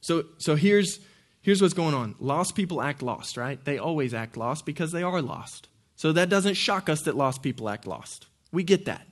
So, 0.00 0.24
so 0.38 0.56
here's, 0.56 0.98
here's 1.40 1.62
what's 1.62 1.74
going 1.74 1.94
on 1.94 2.14
lost 2.18 2.54
people 2.54 2.82
act 2.82 3.02
lost, 3.02 3.36
right? 3.36 3.64
They 3.64 3.78
always 3.78 4.12
act 4.12 4.36
lost 4.36 4.66
because 4.66 4.92
they 4.92 5.02
are 5.02 5.22
lost. 5.22 5.68
So 5.96 6.12
that 6.12 6.28
doesn't 6.28 6.54
shock 6.54 6.88
us 6.88 7.02
that 7.02 7.16
lost 7.16 7.42
people 7.42 7.68
act 7.68 7.86
lost. 7.86 8.26
We 8.52 8.64
get 8.64 8.84
that. 8.86 9.06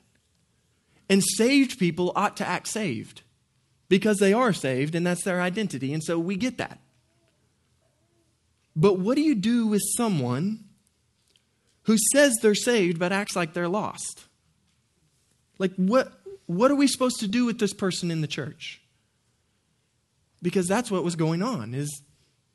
And 1.08 1.22
saved 1.22 1.78
people 1.78 2.12
ought 2.16 2.36
to 2.38 2.46
act 2.46 2.68
saved 2.68 3.22
because 3.88 4.18
they 4.18 4.32
are 4.32 4.52
saved 4.52 4.94
and 4.94 5.06
that's 5.06 5.24
their 5.24 5.40
identity. 5.40 5.92
And 5.92 6.02
so 6.02 6.18
we 6.18 6.36
get 6.36 6.58
that. 6.58 6.78
But 8.74 8.98
what 8.98 9.16
do 9.16 9.20
you 9.20 9.34
do 9.34 9.66
with 9.66 9.82
someone 9.96 10.64
who 11.84 11.96
says 12.12 12.34
they're 12.40 12.54
saved 12.54 12.98
but 12.98 13.12
acts 13.12 13.36
like 13.36 13.52
they're 13.52 13.68
lost? 13.68 14.26
Like 15.58 15.74
what 15.76 16.12
what 16.46 16.70
are 16.70 16.76
we 16.76 16.86
supposed 16.86 17.20
to 17.20 17.28
do 17.28 17.44
with 17.44 17.58
this 17.58 17.72
person 17.72 18.10
in 18.10 18.20
the 18.20 18.26
church? 18.26 18.80
Because 20.42 20.66
that's 20.66 20.90
what 20.90 21.04
was 21.04 21.16
going 21.16 21.42
on 21.42 21.72
is 21.72 22.02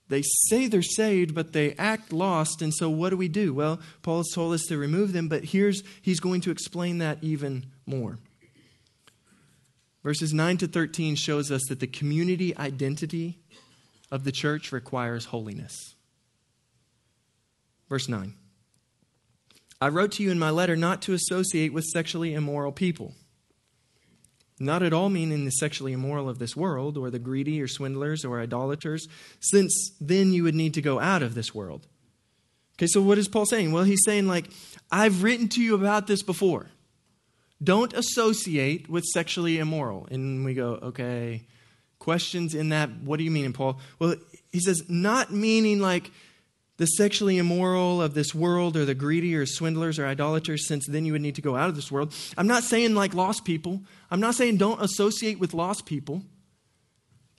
they 0.09 0.21
say 0.21 0.67
they're 0.67 0.81
saved, 0.81 1.33
but 1.33 1.53
they 1.53 1.73
act 1.73 2.13
lost. 2.13 2.61
And 2.61 2.73
so 2.73 2.89
what 2.89 3.09
do 3.09 3.17
we 3.17 3.27
do? 3.27 3.53
Well, 3.53 3.79
Paul 4.01 4.17
has 4.17 4.31
told 4.33 4.53
us 4.53 4.65
to 4.65 4.77
remove 4.77 5.13
them, 5.13 5.27
but 5.27 5.45
here's 5.45 5.83
he's 6.01 6.19
going 6.19 6.41
to 6.41 6.51
explain 6.51 6.97
that 6.99 7.19
even 7.21 7.67
more. 7.85 8.19
Verses 10.03 10.33
9 10.33 10.57
to 10.57 10.67
13 10.67 11.15
shows 11.15 11.51
us 11.51 11.63
that 11.67 11.79
the 11.79 11.87
community 11.87 12.55
identity 12.57 13.39
of 14.09 14.23
the 14.23 14.31
church 14.31 14.71
requires 14.71 15.25
holiness. 15.25 15.95
Verse 17.89 18.07
9 18.07 18.33
I 19.79 19.89
wrote 19.89 20.13
to 20.13 20.23
you 20.23 20.31
in 20.31 20.39
my 20.39 20.49
letter 20.49 20.75
not 20.75 21.01
to 21.03 21.13
associate 21.13 21.73
with 21.73 21.85
sexually 21.85 22.33
immoral 22.33 22.71
people. 22.71 23.13
Not 24.59 24.81
at 24.81 24.93
all 24.93 25.09
meaning 25.09 25.45
the 25.45 25.51
sexually 25.51 25.93
immoral 25.93 26.27
of 26.27 26.39
this 26.39 26.55
world, 26.55 26.97
or 26.97 27.11
the 27.11 27.19
greedy, 27.19 27.61
or 27.61 27.67
swindlers, 27.67 28.25
or 28.25 28.41
idolaters, 28.41 29.07
since 29.39 29.91
then 30.01 30.33
you 30.33 30.43
would 30.43 30.55
need 30.55 30.73
to 30.73 30.81
go 30.81 30.99
out 30.99 31.21
of 31.21 31.35
this 31.35 31.53
world. 31.53 31.85
Okay, 32.75 32.87
so 32.87 33.01
what 33.01 33.19
is 33.19 33.27
Paul 33.27 33.45
saying? 33.45 33.71
Well, 33.71 33.83
he's 33.83 34.03
saying, 34.03 34.27
like, 34.27 34.49
I've 34.91 35.21
written 35.21 35.47
to 35.49 35.61
you 35.61 35.75
about 35.75 36.07
this 36.07 36.23
before. 36.23 36.67
Don't 37.63 37.93
associate 37.93 38.87
with 38.89 39.03
sexually 39.03 39.57
immoral. 39.57 40.07
And 40.09 40.45
we 40.45 40.53
go, 40.53 40.79
okay, 40.83 41.43
questions 41.99 42.53
in 42.53 42.69
that. 42.69 42.89
What 43.01 43.17
do 43.17 43.23
you 43.23 43.31
mean, 43.31 43.53
Paul? 43.53 43.79
Well, 43.99 44.15
he 44.51 44.59
says, 44.59 44.83
not 44.87 45.31
meaning 45.31 45.79
like 45.79 46.11
the 46.77 46.85
sexually 46.85 47.37
immoral 47.37 48.01
of 48.01 48.13
this 48.13 48.33
world 48.33 48.77
or 48.77 48.85
the 48.85 48.93
greedy 48.93 49.35
or 49.35 49.45
swindlers 49.45 49.97
or 49.97 50.05
idolaters, 50.05 50.67
since 50.67 50.85
then 50.87 51.05
you 51.05 51.11
would 51.11 51.21
need 51.21 51.35
to 51.35 51.41
go 51.41 51.55
out 51.55 51.69
of 51.69 51.75
this 51.75 51.91
world. 51.91 52.13
I'm 52.37 52.47
not 52.47 52.63
saying 52.63 52.93
like 52.93 53.13
lost 53.13 53.45
people. 53.45 53.81
I'm 54.11 54.19
not 54.19 54.35
saying 54.35 54.57
don't 54.57 54.81
associate 54.81 55.39
with 55.39 55.53
lost 55.53 55.85
people. 55.85 56.23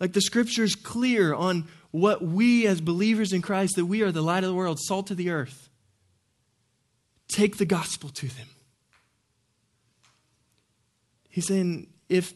Like 0.00 0.12
the 0.12 0.20
scripture's 0.20 0.74
clear 0.74 1.34
on 1.34 1.68
what 1.90 2.22
we 2.22 2.66
as 2.66 2.80
believers 2.80 3.32
in 3.32 3.42
Christ, 3.42 3.76
that 3.76 3.86
we 3.86 4.02
are 4.02 4.12
the 4.12 4.22
light 4.22 4.44
of 4.44 4.50
the 4.50 4.54
world, 4.54 4.78
salt 4.80 5.10
of 5.10 5.16
the 5.16 5.30
earth. 5.30 5.68
Take 7.28 7.58
the 7.58 7.64
gospel 7.66 8.08
to 8.10 8.26
them. 8.26 8.46
He's 11.28 11.46
saying, 11.46 11.88
if 12.08 12.32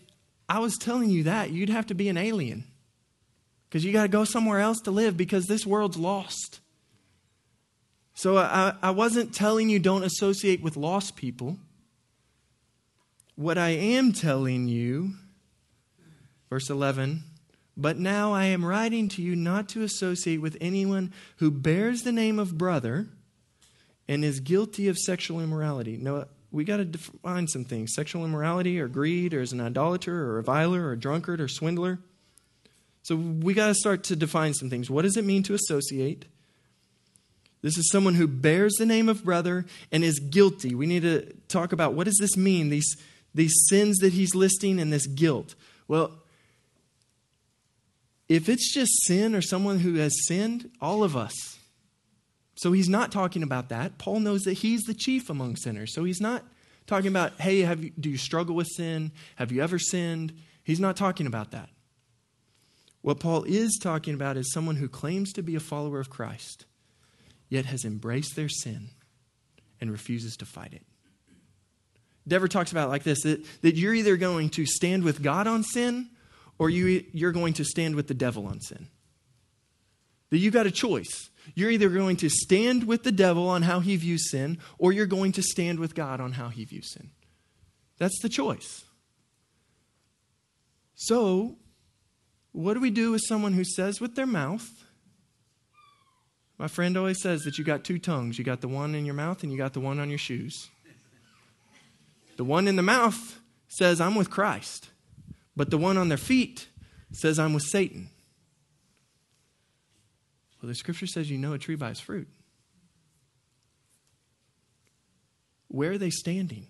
I 0.49 0.61
was 0.61 0.77
telling 0.77 1.11
you 1.11 1.25
that, 1.25 1.51
you'd 1.51 1.71
have 1.71 1.87
to 1.87 1.95
be 1.95 2.09
an 2.09 2.17
alien. 2.17 2.65
Because 3.69 3.85
you 3.85 3.93
got 3.93 4.03
to 4.03 4.09
go 4.09 4.25
somewhere 4.25 4.61
else 4.61 4.81
to 4.83 4.91
live 4.91 5.17
because 5.17 5.47
this 5.47 5.67
world's 5.67 5.97
lost. 5.97 6.61
So 8.23 8.39
I, 8.39 8.75
I 8.81 8.93
wasn't 8.93 9.35
telling 9.35 9.69
you 9.69 9.81
don't 9.81 10.05
associate 10.05 10.63
with 10.63 10.77
lost 10.77 11.17
people. 11.17 11.57
What 13.35 13.59
I 13.59 13.71
am 13.71 14.13
telling 14.13 14.69
you, 14.69 15.15
verse 16.49 16.71
11, 16.71 17.25
but 17.77 17.99
now 17.99 18.33
I 18.33 18.45
am 18.45 18.65
writing 18.65 19.09
to 19.09 19.23
you 19.23 19.35
not 19.35 19.69
to 19.71 19.83
associate 19.83 20.41
with 20.41 20.57
anyone 20.61 21.13
who 21.39 21.51
bears 21.51 22.03
the 22.03 22.13
name 22.13 22.39
of 22.39 22.57
brother 22.57 23.09
and 24.07 24.25
is 24.25 24.39
guilty 24.39 24.87
of 24.87 24.99
sexual 24.99 25.41
immorality. 25.41 25.97
Now, 25.97 26.27
we 26.53 26.63
got 26.63 26.77
to 26.77 26.85
define 26.85 27.49
some 27.49 27.65
things 27.65 27.93
sexual 27.93 28.25
immorality 28.25 28.79
or 28.79 28.87
greed 28.87 29.35
or 29.35 29.41
as 29.41 29.53
an 29.53 29.61
idolater 29.61 30.27
or 30.27 30.31
a 30.31 30.35
reviler 30.35 30.87
or 30.87 30.93
a 30.93 30.97
drunkard 30.97 31.41
or 31.41 31.49
swindler. 31.49 31.99
So 33.03 33.17
we 33.17 33.53
got 33.53 33.67
to 33.67 33.75
start 33.75 34.05
to 34.05 34.15
define 34.15 34.55
some 34.55 34.71
things. 34.71 34.89
What 34.89 35.03
does 35.03 35.17
it 35.17 35.25
mean 35.25 35.43
to 35.43 35.55
associate? 35.55 36.27
This 37.63 37.79
is 37.79 37.89
someone 37.91 38.17
who 38.17 38.27
bears 38.27 38.75
the 38.75 38.87
name 38.87 39.09
of 39.09 39.25
brother 39.25 39.65
and 39.93 40.03
is 40.03 40.19
guilty. 40.19 40.75
We 40.75 40.87
need 40.87 41.03
to 41.03 41.33
talk 41.49 41.73
about 41.73 41.95
what 41.95 42.05
does 42.05 42.19
this 42.21 42.37
mean, 42.37 42.69
these, 42.71 42.97
these 43.35 43.55
sins 43.69 43.99
that 43.99 44.13
he's 44.13 44.35
listing 44.35 44.81
and 44.81 44.93
this 44.93 45.07
guilt. 45.07 45.55
Well, 45.87 46.13
if 48.29 48.49
it's 48.49 48.73
just 48.75 49.05
sin 49.05 49.35
or 49.35 49.41
someone 49.41 49.79
who 49.79 49.95
has 49.95 50.27
sinned, 50.27 50.71
all 50.81 51.05
of 51.05 51.17
us. 51.17 51.59
So 52.57 52.73
he's 52.73 52.89
not 52.89 53.13
talking 53.13 53.43
about 53.43 53.69
that. 53.69 53.97
Paul 53.97 54.21
knows 54.21 54.43
that 54.43 54.55
he's 54.55 54.83
the 54.83 54.95
chief 54.95 55.31
among 55.31 55.57
sinners. 55.57 55.95
So 55.95 56.03
he's 56.05 56.21
not 56.21 56.45
talking 56.87 57.09
about, 57.09 57.41
hey, 57.41 57.61
have 57.61 57.83
you, 57.83 57.93
do 57.99 58.11
you 58.11 58.17
struggle 58.17 58.57
with 58.57 58.69
sin? 58.69 59.13
Have 59.37 59.53
you 59.53 59.63
ever 59.63 59.79
sinned? 59.79 60.33
He's 60.65 60.81
not 60.81 60.97
talking 60.97 61.27
about 61.27 61.53
that. 61.53 61.69
What 63.03 63.21
Paul 63.21 63.45
is 63.45 63.79
talking 63.81 64.15
about 64.15 64.37
is 64.37 64.53
someone 64.53 64.77
who 64.77 64.89
claims 64.89 65.33
to 65.33 65.43
be 65.43 65.55
a 65.55 65.61
follower 65.61 66.01
of 66.01 66.11
Christ 66.11 66.67
yet 67.53 67.67
has 67.67 67.85
embraced 67.85 68.35
their 68.35 68.49
sin 68.49 68.89
and 69.79 69.93
refuses 69.93 70.39
to 70.39 70.47
fight 70.47 70.73
it. 70.73 70.87
Dever 72.27 72.49
talks 72.49 72.73
about 72.73 72.89
like 72.89 73.03
this 73.03 73.25
that, 73.25 73.45
that 73.61 73.75
you're 73.75 73.93
either 73.93 74.17
going 74.17 74.49
to 74.51 74.65
stand 74.65 75.05
with 75.05 75.23
God 75.23 75.47
on 75.47 75.63
sin 75.63 76.09
or 76.59 76.71
you, 76.71 77.05
you're 77.13 77.31
going 77.31 77.53
to 77.55 77.65
stand 77.65 77.95
with 77.95 78.09
the 78.09 78.15
devil 78.15 78.47
on 78.47 78.61
sin. 78.63 78.87
That 80.31 80.39
you've 80.39 80.55
got 80.55 80.67
a 80.67 80.71
choice. 80.71 81.29
You're 81.55 81.71
either 81.71 81.91
going 81.91 82.17
to 82.19 82.31
stand 82.31 82.85
with 82.85 83.03
the 83.03 83.13
devil 83.13 83.47
on 83.51 83.61
how 83.61 83.81
he 83.81 83.97
views 83.97 84.31
sin 84.31 84.57
or 84.79 84.93
you're 84.93 85.05
going 85.05 85.33
to 85.33 85.43
stand 85.43 85.79
with 85.79 85.95
God 85.95 86.23
on 86.23 86.33
how 86.33 86.49
he 86.49 86.65
views 86.65 86.91
sin. 86.95 87.11
That's 87.99 88.19
the 88.23 88.31
choice. 88.31 88.85
So, 90.95 91.57
what 92.53 92.75
do 92.75 92.81
we 92.81 92.91
do 92.91 93.11
with 93.11 93.23
someone 93.29 93.53
who 93.53 93.65
says 93.65 94.01
with 94.01 94.15
their 94.15 94.27
mouth, 94.27 94.67
my 96.63 96.69
friend 96.69 96.97
always 96.97 97.21
says 97.21 97.43
that 97.43 97.59
you 97.59 97.65
got 97.65 97.83
two 97.83 97.99
tongues. 97.99 98.39
You 98.39 98.45
got 98.45 98.61
the 98.61 98.69
one 98.69 98.95
in 98.95 99.05
your 99.05 99.17
mouth 99.17 99.43
and 99.43 99.51
you 99.51 99.59
got 99.59 99.73
the 99.73 99.81
one 99.81 99.99
on 99.99 100.09
your 100.09 100.19
shoes. 100.19 100.69
The 102.37 102.45
one 102.45 102.69
in 102.69 102.77
the 102.77 102.85
mouth 102.85 103.41
says, 103.67 104.01
I'm 104.01 104.15
with 104.15 104.31
Christ. 104.31 104.89
But 105.57 105.71
the 105.71 105.77
one 105.77 105.99
on 105.99 106.09
their 106.09 106.17
feet 106.17 106.69
says, 107.11 107.41
I'm 107.41 107.53
with 107.53 107.65
Satan. 107.65 108.11
Well, 110.63 110.69
the 110.69 110.77
scripture 110.77 111.09
says 111.09 111.29
you 111.29 111.37
know 111.37 111.53
a 111.53 111.59
tree 111.59 111.75
by 111.75 111.91
its 111.91 111.99
fruit. 111.99 112.29
Where 115.67 115.91
are 115.91 115.99
they 115.99 116.11
standing? 116.11 116.69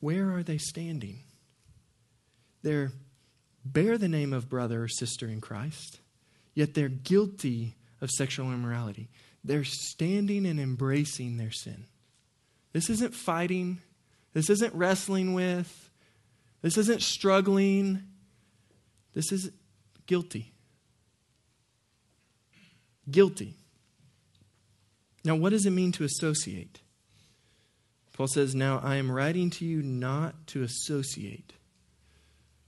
Where 0.00 0.34
are 0.34 0.42
they 0.42 0.58
standing? 0.58 1.20
They 2.64 2.88
bear 3.64 3.96
the 3.96 4.08
name 4.08 4.32
of 4.32 4.48
brother 4.48 4.82
or 4.82 4.88
sister 4.88 5.28
in 5.28 5.40
Christ 5.40 6.00
yet 6.56 6.74
they're 6.74 6.88
guilty 6.88 7.76
of 8.00 8.10
sexual 8.10 8.52
immorality. 8.52 9.08
They're 9.44 9.62
standing 9.62 10.44
and 10.44 10.58
embracing 10.58 11.36
their 11.36 11.52
sin. 11.52 11.86
This 12.72 12.90
isn't 12.90 13.14
fighting, 13.14 13.78
this 14.32 14.50
isn't 14.50 14.74
wrestling 14.74 15.34
with, 15.34 15.86
this 16.62 16.76
isn't 16.78 17.02
struggling. 17.02 18.02
This 19.14 19.30
is 19.30 19.52
guilty. 20.06 20.52
Guilty. 23.08 23.54
Now, 25.24 25.36
what 25.36 25.50
does 25.50 25.64
it 25.64 25.70
mean 25.70 25.92
to 25.92 26.04
associate? 26.04 26.80
Paul 28.14 28.26
says, 28.26 28.54
Now 28.54 28.80
I 28.82 28.96
am 28.96 29.10
writing 29.10 29.48
to 29.50 29.64
you 29.64 29.80
not 29.80 30.46
to 30.48 30.62
associate. 30.62 31.52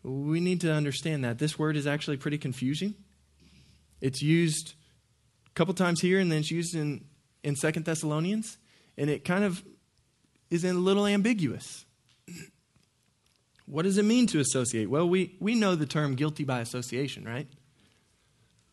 We 0.03 0.41
need 0.41 0.61
to 0.61 0.73
understand 0.73 1.25
that. 1.25 1.39
This 1.39 1.59
word 1.59 1.77
is 1.77 1.87
actually 1.87 2.19
pretty 2.19 2.39
confusing. 2.39 2.95
It's 4.01 4.23
used 4.23 4.75
a 5.47 5.51
couple 5.55 5.75
times 5.75 6.01
here, 6.01 6.19
and 6.19 6.31
then 6.31 6.41
it's 6.41 6.51
used 6.51 6.75
in, 6.75 7.05
in 7.43 7.57
Second 7.57 7.85
Thessalonians, 7.85 8.59
and 8.97 9.11
it 9.11 9.25
kind 9.25 9.45
of 9.45 9.63
is 10.51 10.65
a 10.65 10.73
little 10.73 11.07
ambiguous. 11.07 11.85
What 13.67 13.83
does 13.83 13.99
it 13.99 14.05
mean 14.05 14.27
to 14.29 14.41
associate? 14.41 14.89
Well, 14.89 15.09
we, 15.09 15.37
we 15.41 15.55
know 15.55 15.75
the 15.75 15.87
term 15.87 16.15
guilty 16.15 16.45
by 16.45 16.61
association, 16.61 17.25
right? 17.25 17.47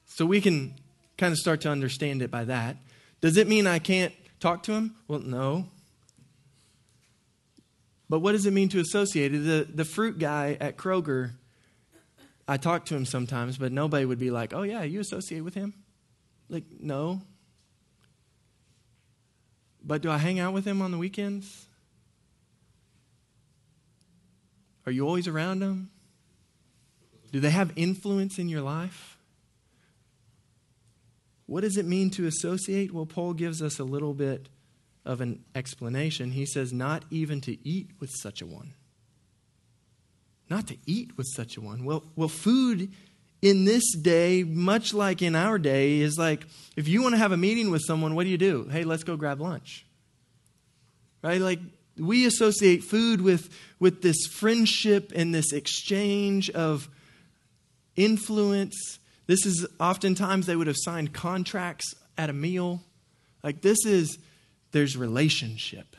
So 0.06 0.26
we 0.26 0.40
can 0.40 0.76
kind 1.18 1.32
of 1.32 1.38
start 1.38 1.62
to 1.62 1.70
understand 1.70 2.22
it 2.22 2.32
by 2.32 2.46
that. 2.46 2.78
Does 3.20 3.38
it 3.38 3.48
mean 3.48 3.68
I 3.68 3.80
can't 3.80 4.14
talk 4.40 4.64
to 4.64 4.74
him? 4.74 4.96
Well, 5.08 5.20
no. 5.20 5.68
But 8.10 8.20
what 8.20 8.34
does 8.34 8.46
it 8.46 8.52
mean 8.52 8.70
to 8.70 8.80
associate? 8.80 9.30
The, 9.30 9.68
the 9.70 9.86
fruit 9.86 10.20
guy 10.20 10.58
at 10.62 10.78
Kroger 10.78 11.32
I 12.48 12.58
talk 12.58 12.86
to 12.86 12.96
him 12.96 13.06
sometimes, 13.06 13.58
but 13.58 13.72
nobody 13.72 14.06
would 14.06 14.20
be 14.20 14.30
like, 14.30 14.54
oh, 14.54 14.62
yeah, 14.62 14.84
you 14.84 15.00
associate 15.00 15.42
with 15.42 15.56
him? 15.56 15.74
Like, 16.48 16.64
no. 16.80 17.22
But 19.84 20.02
do 20.02 20.12
I 20.12 20.18
hang 20.18 20.40
out 20.40 20.54
with 20.54 20.66
him 20.66 20.82
on 20.82 20.92
the 20.92 20.98
weekends? 20.98 21.66
Are 24.86 24.92
you 24.92 25.08
always 25.08 25.28
around 25.28 25.60
them? 25.60 25.90
Do 27.32 27.40
they 27.40 27.50
have 27.50 27.72
influence 27.76 28.38
in 28.38 28.48
your 28.48 28.62
life? 28.62 29.18
What 31.48 31.62
does 31.62 31.78
it 31.78 31.86
mean 31.86 32.12
to 32.12 32.28
associate? 32.28 32.94
Well, 32.94 33.06
Paul 33.06 33.34
gives 33.34 33.62
us 33.62 33.80
a 33.80 33.84
little 33.84 34.14
bit 34.14 34.50
of 35.04 35.22
an 35.22 35.44
explanation. 35.54 36.32
He 36.32 36.46
says, 36.46 36.72
not 36.72 37.06
even 37.10 37.42
to 37.42 37.68
eat 37.68 37.92
with 38.00 38.12
such 38.12 38.42
a 38.42 38.46
one 38.46 38.74
not 40.50 40.68
to 40.68 40.78
eat 40.86 41.18
with 41.18 41.28
such 41.36 41.58
a 41.58 41.62
one. 41.62 41.86
Well, 41.86 42.04
well, 42.16 42.30
food 42.30 42.92
in 43.42 43.66
this 43.66 43.96
day, 43.96 44.44
much 44.44 44.94
like 44.94 45.22
in 45.22 45.36
our 45.36 45.58
day, 45.58 46.00
is 46.00 46.18
like 46.18 46.46
if 46.76 46.88
you 46.88 47.02
want 47.02 47.14
to 47.14 47.20
have 47.20 47.32
a 47.32 47.38
meeting 47.38 47.70
with 47.72 47.82
someone, 47.86 48.16
what 48.16 48.24
do 48.24 48.30
you 48.30 48.38
do? 48.38 48.68
Hey, 48.72 48.84
let's 48.84 49.04
go 49.04 49.18
grab 49.18 49.40
lunch. 49.42 49.86
Right? 51.22 51.42
Like 51.42 51.60
We 51.98 52.26
associate 52.26 52.84
food 52.84 53.22
with, 53.22 53.50
with 53.80 54.02
this 54.02 54.26
friendship 54.28 55.12
and 55.16 55.34
this 55.34 55.54
exchange 55.54 56.50
of 56.50 56.90
influence. 57.96 59.00
This 59.28 59.46
is 59.46 59.66
oftentimes 59.80 60.46
they 60.46 60.56
would 60.56 60.68
have 60.68 60.76
signed 60.78 61.14
contracts 61.14 61.96
at 62.18 62.30
a 62.30 62.34
meal. 62.34 62.84
Like 63.44 63.62
this 63.62 63.86
is, 63.86 64.18
there's 64.72 64.98
relationship. 64.98 65.96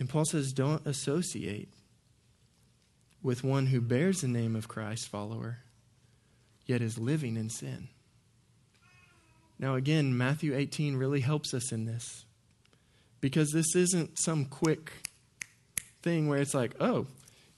And 0.00 0.08
Paul 0.08 0.24
says, 0.24 0.52
don't 0.52 0.84
associate 0.86 1.68
with 3.22 3.44
one 3.44 3.66
who 3.66 3.82
bears 3.82 4.22
the 4.22 4.28
name 4.28 4.56
of 4.56 4.66
Christ 4.66 5.08
follower, 5.08 5.58
yet 6.64 6.80
is 6.80 6.98
living 6.98 7.36
in 7.36 7.50
sin. 7.50 7.88
Now, 9.58 9.74
again, 9.74 10.16
Matthew 10.16 10.56
18 10.56 10.96
really 10.96 11.20
helps 11.20 11.52
us 11.52 11.70
in 11.70 11.84
this 11.84 12.24
because 13.20 13.50
this 13.50 13.76
isn't 13.76 14.18
some 14.18 14.46
quick 14.46 14.90
thing 16.02 16.28
where 16.28 16.40
it's 16.40 16.54
like, 16.54 16.74
oh, 16.80 17.06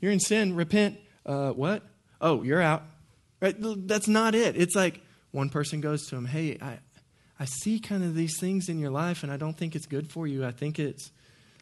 you're 0.00 0.10
in 0.10 0.18
sin, 0.18 0.56
repent. 0.56 0.98
Uh, 1.24 1.50
what? 1.50 1.84
Oh, 2.20 2.42
you're 2.42 2.60
out. 2.60 2.82
Right? 3.40 3.54
That's 3.58 4.08
not 4.08 4.34
it. 4.34 4.56
It's 4.56 4.74
like 4.74 5.00
one 5.30 5.48
person 5.48 5.80
goes 5.80 6.08
to 6.08 6.16
him, 6.16 6.26
hey, 6.26 6.58
I, 6.60 6.80
I 7.38 7.44
see 7.44 7.78
kind 7.78 8.02
of 8.02 8.16
these 8.16 8.36
things 8.40 8.68
in 8.68 8.80
your 8.80 8.90
life 8.90 9.22
and 9.22 9.30
I 9.30 9.36
don't 9.36 9.56
think 9.56 9.76
it's 9.76 9.86
good 9.86 10.10
for 10.10 10.26
you. 10.26 10.44
I 10.44 10.50
think 10.50 10.80
it's 10.80 11.12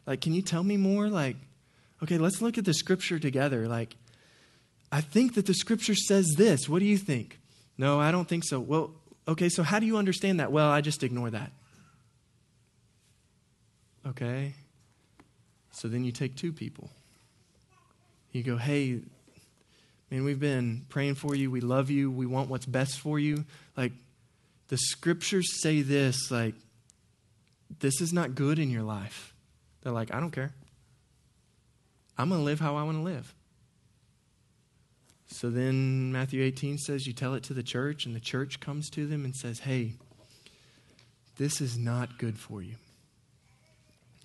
like, 0.05 0.21
can 0.21 0.33
you 0.33 0.41
tell 0.41 0.63
me 0.63 0.77
more? 0.77 1.09
Like, 1.09 1.35
okay, 2.03 2.17
let's 2.17 2.41
look 2.41 2.57
at 2.57 2.65
the 2.65 2.73
scripture 2.73 3.19
together. 3.19 3.67
Like, 3.67 3.95
I 4.91 5.01
think 5.01 5.35
that 5.35 5.45
the 5.45 5.53
scripture 5.53 5.95
says 5.95 6.33
this. 6.37 6.67
What 6.67 6.79
do 6.79 6.85
you 6.85 6.97
think? 6.97 7.39
No, 7.77 7.99
I 7.99 8.11
don't 8.11 8.27
think 8.27 8.43
so. 8.45 8.59
Well, 8.59 8.91
okay, 9.27 9.49
so 9.49 9.63
how 9.63 9.79
do 9.79 9.85
you 9.85 9.97
understand 9.97 10.39
that? 10.39 10.51
Well, 10.51 10.69
I 10.69 10.81
just 10.81 11.03
ignore 11.03 11.29
that. 11.29 11.51
Okay. 14.05 14.53
So 15.71 15.87
then 15.87 16.03
you 16.03 16.11
take 16.11 16.35
two 16.35 16.51
people. 16.51 16.89
You 18.31 18.43
go, 18.43 18.57
hey, 18.57 18.99
man, 20.09 20.23
we've 20.23 20.39
been 20.39 20.85
praying 20.89 21.15
for 21.15 21.35
you. 21.35 21.51
We 21.51 21.61
love 21.61 21.89
you. 21.89 22.11
We 22.11 22.25
want 22.25 22.49
what's 22.49 22.65
best 22.65 22.99
for 22.99 23.19
you. 23.19 23.45
Like, 23.77 23.93
the 24.67 24.77
scriptures 24.77 25.61
say 25.61 25.81
this, 25.81 26.31
like, 26.31 26.55
this 27.79 28.01
is 28.01 28.13
not 28.13 28.35
good 28.35 28.59
in 28.59 28.69
your 28.69 28.83
life. 28.83 29.30
They're 29.81 29.91
like, 29.91 30.13
I 30.13 30.19
don't 30.19 30.31
care. 30.31 30.53
I'm 32.17 32.29
going 32.29 32.41
to 32.41 32.45
live 32.45 32.59
how 32.59 32.75
I 32.75 32.83
want 32.83 32.97
to 32.97 33.03
live. 33.03 33.33
So 35.27 35.49
then 35.49 36.11
Matthew 36.11 36.43
18 36.43 36.77
says, 36.77 37.07
You 37.07 37.13
tell 37.13 37.33
it 37.33 37.43
to 37.43 37.53
the 37.53 37.63
church, 37.63 38.05
and 38.05 38.15
the 38.15 38.19
church 38.19 38.59
comes 38.59 38.89
to 38.91 39.07
them 39.07 39.25
and 39.25 39.35
says, 39.35 39.59
Hey, 39.59 39.93
this 41.37 41.61
is 41.61 41.77
not 41.77 42.19
good 42.19 42.37
for 42.37 42.61
you. 42.61 42.75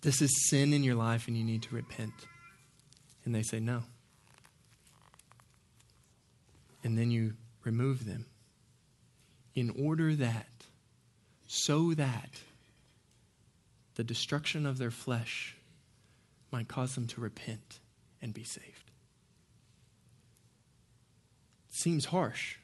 This 0.03 0.21
is 0.21 0.49
sin 0.51 0.73
in 0.73 0.83
your 0.83 0.97
life, 0.97 1.29
and 1.29 1.37
you 1.37 1.45
need 1.45 1.63
to 1.63 1.75
repent. 1.75 2.13
And 3.25 3.35
they 3.35 3.43
say, 3.43 3.61
No. 3.61 3.85
And 6.85 6.99
then 6.99 7.11
you 7.11 7.35
remove 7.65 8.05
them 8.05 8.27
in 9.55 9.71
order 9.71 10.15
that, 10.15 10.47
so 11.47 11.95
that 11.95 12.31
the 13.97 14.05
destruction 14.05 14.65
of 14.65 14.79
their 14.79 14.91
flesh 14.91 15.57
might 16.51 16.69
cause 16.69 16.95
them 16.95 17.07
to 17.09 17.21
repent 17.21 17.81
and 18.23 18.33
be 18.33 18.45
saved 18.45 18.87
seems 21.77 22.07
harsh. 22.07 22.57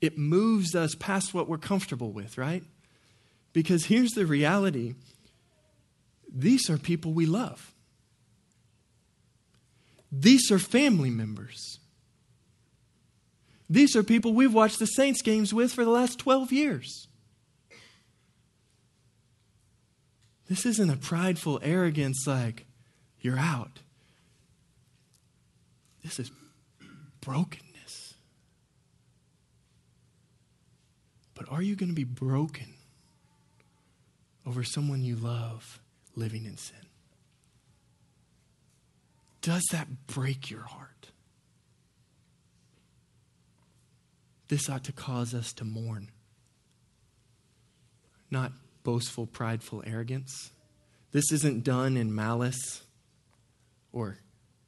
It 0.00 0.16
moves 0.16 0.74
us 0.74 0.94
past 0.94 1.34
what 1.34 1.48
we're 1.48 1.58
comfortable 1.58 2.12
with, 2.12 2.38
right? 2.38 2.62
Because 3.52 3.86
here's 3.86 4.12
the 4.12 4.26
reality 4.26 4.94
these 6.32 6.68
are 6.68 6.78
people 6.78 7.12
we 7.12 7.26
love, 7.26 7.74
these 10.12 10.50
are 10.50 10.58
family 10.58 11.10
members. 11.10 11.80
These 13.70 13.96
are 13.96 14.02
people 14.02 14.32
we've 14.32 14.54
watched 14.54 14.78
the 14.78 14.86
Saints 14.86 15.20
games 15.20 15.52
with 15.52 15.74
for 15.74 15.84
the 15.84 15.90
last 15.90 16.18
12 16.18 16.52
years. 16.52 17.07
This 20.48 20.64
isn't 20.64 20.90
a 20.90 20.96
prideful 20.96 21.60
arrogance 21.62 22.26
like, 22.26 22.64
you're 23.20 23.38
out. 23.38 23.80
This 26.02 26.18
is 26.18 26.30
brokenness. 27.20 28.14
But 31.34 31.50
are 31.52 31.60
you 31.60 31.76
going 31.76 31.90
to 31.90 31.94
be 31.94 32.04
broken 32.04 32.74
over 34.46 34.64
someone 34.64 35.02
you 35.02 35.16
love 35.16 35.80
living 36.16 36.46
in 36.46 36.56
sin? 36.56 36.76
Does 39.42 39.64
that 39.70 40.06
break 40.06 40.50
your 40.50 40.62
heart? 40.62 41.10
This 44.48 44.70
ought 44.70 44.84
to 44.84 44.92
cause 44.92 45.34
us 45.34 45.52
to 45.54 45.64
mourn, 45.64 46.10
not 48.30 48.52
boastful, 48.88 49.26
prideful 49.26 49.82
arrogance. 49.86 50.50
This 51.12 51.30
isn't 51.30 51.62
done 51.62 51.98
in 51.98 52.14
malice 52.14 52.84
or 53.92 54.16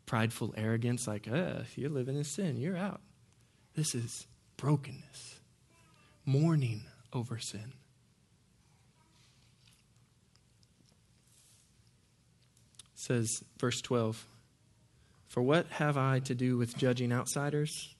prideful 0.04 0.52
arrogance, 0.58 1.08
like, 1.08 1.26
uh, 1.26 1.62
you're 1.74 1.88
living 1.88 2.18
in 2.18 2.24
sin, 2.24 2.58
you're 2.58 2.76
out. 2.76 3.00
This 3.74 3.94
is 3.94 4.26
brokenness 4.58 5.40
mourning 6.26 6.82
over 7.14 7.38
sin. 7.38 7.72
Says, 12.94 13.42
verse 13.58 13.80
12, 13.80 14.26
For 15.28 15.40
what 15.42 15.66
have 15.70 15.96
I 15.96 16.18
to 16.18 16.34
do 16.34 16.58
with 16.58 16.76
judging 16.76 17.10
outsiders? 17.10 17.94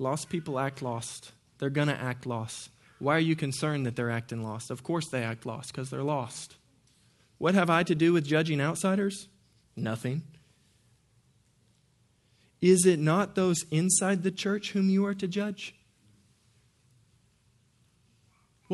Lost 0.00 0.28
people 0.30 0.58
act 0.58 0.82
lost. 0.82 1.30
They're 1.58 1.70
going 1.70 1.86
to 1.86 1.94
act 1.94 2.26
lost. 2.26 2.70
Why 2.98 3.16
are 3.16 3.20
you 3.20 3.36
concerned 3.36 3.86
that 3.86 3.96
they're 3.96 4.10
acting 4.10 4.42
lost? 4.42 4.70
Of 4.70 4.82
course 4.82 5.08
they 5.08 5.22
act 5.22 5.46
lost 5.46 5.72
because 5.72 5.90
they're 5.90 6.02
lost. 6.02 6.56
What 7.38 7.54
have 7.54 7.70
I 7.70 7.82
to 7.82 7.94
do 7.94 8.12
with 8.12 8.26
judging 8.26 8.60
outsiders? 8.60 9.28
Nothing. 9.76 10.22
Is 12.60 12.86
it 12.86 12.98
not 12.98 13.34
those 13.34 13.64
inside 13.70 14.22
the 14.22 14.30
church 14.30 14.72
whom 14.72 14.88
you 14.88 15.04
are 15.04 15.14
to 15.14 15.28
judge? 15.28 15.74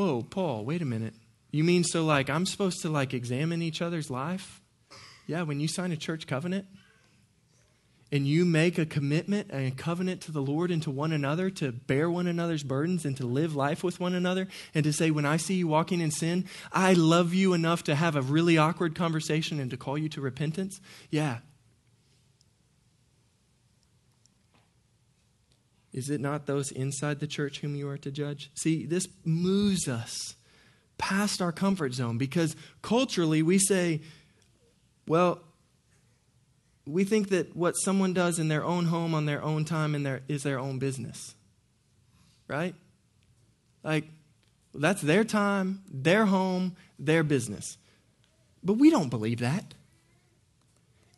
whoa, 0.01 0.23
Paul, 0.23 0.65
wait 0.65 0.81
a 0.81 0.87
minute. 0.87 1.15
You 1.51 1.63
mean 1.63 1.85
so 1.85 2.05
like 2.05 2.31
I'm 2.31 2.47
supposed 2.47 2.81
to 2.83 2.89
like 2.89 3.13
examine 3.13 3.61
each 3.61 3.83
other's 3.83 4.11
life? 4.11 4.63
Yeah, 5.27 5.43
when 5.43 5.61
you 5.61 5.69
sign 5.69 5.93
a 5.93 5.97
church 5.97 6.27
covenant 6.27 6.67
and 8.13 8.27
you 8.27 8.45
make 8.45 8.79
a 8.79 8.87
commitment 8.87 9.51
and 9.51 9.67
a 9.67 9.71
covenant 9.71 10.21
to 10.23 10.33
the 10.33 10.43
Lord 10.43 10.71
and 10.71 10.83
to 10.83 10.91
one 10.91 11.13
another 11.13 11.51
to 11.51 11.73
bear 11.73 12.11
one 12.11 12.27
another's 12.27 12.63
burdens 12.63 13.05
and 13.05 13.17
to 13.17 13.27
live 13.27 13.55
life 13.55 13.85
with 13.85 14.01
one 14.01 14.15
another 14.15 14.49
and 14.75 14.85
to 14.85 14.93
say, 14.93 15.11
when 15.11 15.27
I 15.27 15.37
see 15.37 15.55
you 15.55 15.69
walking 15.69 16.01
in 16.01 16.11
sin, 16.11 16.47
I 16.73 16.93
love 16.93 17.33
you 17.35 17.53
enough 17.53 17.85
to 17.85 17.95
have 17.95 18.17
a 18.17 18.23
really 18.23 18.59
awkward 18.59 18.95
conversation 18.95 19.61
and 19.61 19.71
to 19.71 19.77
call 19.77 19.97
you 19.97 20.09
to 20.11 20.21
repentance. 20.21 20.81
Yeah, 21.11 21.39
Is 25.93 26.09
it 26.09 26.21
not 26.21 26.47
those 26.47 26.71
inside 26.71 27.19
the 27.19 27.27
church 27.27 27.61
whom 27.61 27.75
you 27.75 27.89
are 27.89 27.99
to 27.99 28.11
judge? 28.11 28.51
See, 28.55 28.87
this 28.87 29.09
moves 29.25 29.89
us 29.89 30.37
past 30.99 31.43
our 31.43 31.51
comfort 31.51 31.95
zone 31.95 32.17
because 32.17 32.55
culturally 32.83 33.43
we 33.43 33.59
say, 33.59 34.03
well, 35.09 35.43
we 36.87 37.05
think 37.05 37.29
that 37.29 37.55
what 37.57 37.73
someone 37.73 38.13
does 38.13 38.39
in 38.39 38.49
their 38.49 38.65
own 38.65 38.87
home 38.87 39.15
on 39.15 39.27
their 39.27 39.43
own 39.43 39.65
time 39.65 39.95
in 39.95 40.03
their, 40.03 40.23
is 40.29 40.43
their 40.43 40.59
own 40.59 40.79
business. 40.79 41.35
Right? 42.49 42.75
Like, 43.83 44.05
that's 44.75 45.03
their 45.03 45.25
time, 45.25 45.83
their 45.91 46.27
home, 46.27 46.77
their 46.99 47.23
business. 47.23 47.77
But 48.63 48.75
we 48.75 48.91
don't 48.91 49.09
believe 49.09 49.41
that. 49.41 49.75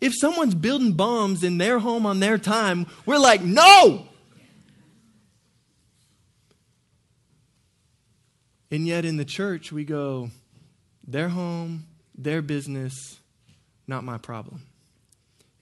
If 0.00 0.14
someone's 0.18 0.54
building 0.54 0.92
bombs 0.92 1.44
in 1.44 1.58
their 1.58 1.78
home 1.78 2.06
on 2.06 2.20
their 2.20 2.38
time, 2.38 2.86
we're 3.06 3.18
like, 3.18 3.42
no! 3.42 4.08
And 8.70 8.86
yet 8.86 9.04
in 9.04 9.16
the 9.16 9.24
church, 9.24 9.70
we 9.70 9.84
go, 9.84 10.30
their 11.06 11.28
home, 11.28 11.86
their 12.16 12.42
business, 12.42 13.18
not 13.86 14.02
my 14.02 14.18
problem. 14.18 14.62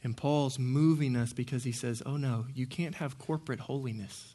And 0.02 0.16
Paul's 0.16 0.58
moving 0.58 1.14
us 1.14 1.32
because 1.32 1.64
he 1.64 1.72
says, 1.72 2.02
oh 2.06 2.16
no, 2.16 2.46
you 2.54 2.66
can't 2.66 2.94
have 2.96 3.18
corporate 3.18 3.60
holiness 3.60 4.34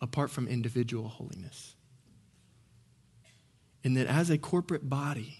apart 0.00 0.30
from 0.30 0.48
individual 0.48 1.08
holiness. 1.08 1.76
And 3.84 3.96
that 3.96 4.06
as 4.06 4.30
a 4.30 4.38
corporate 4.38 4.88
body, 4.88 5.38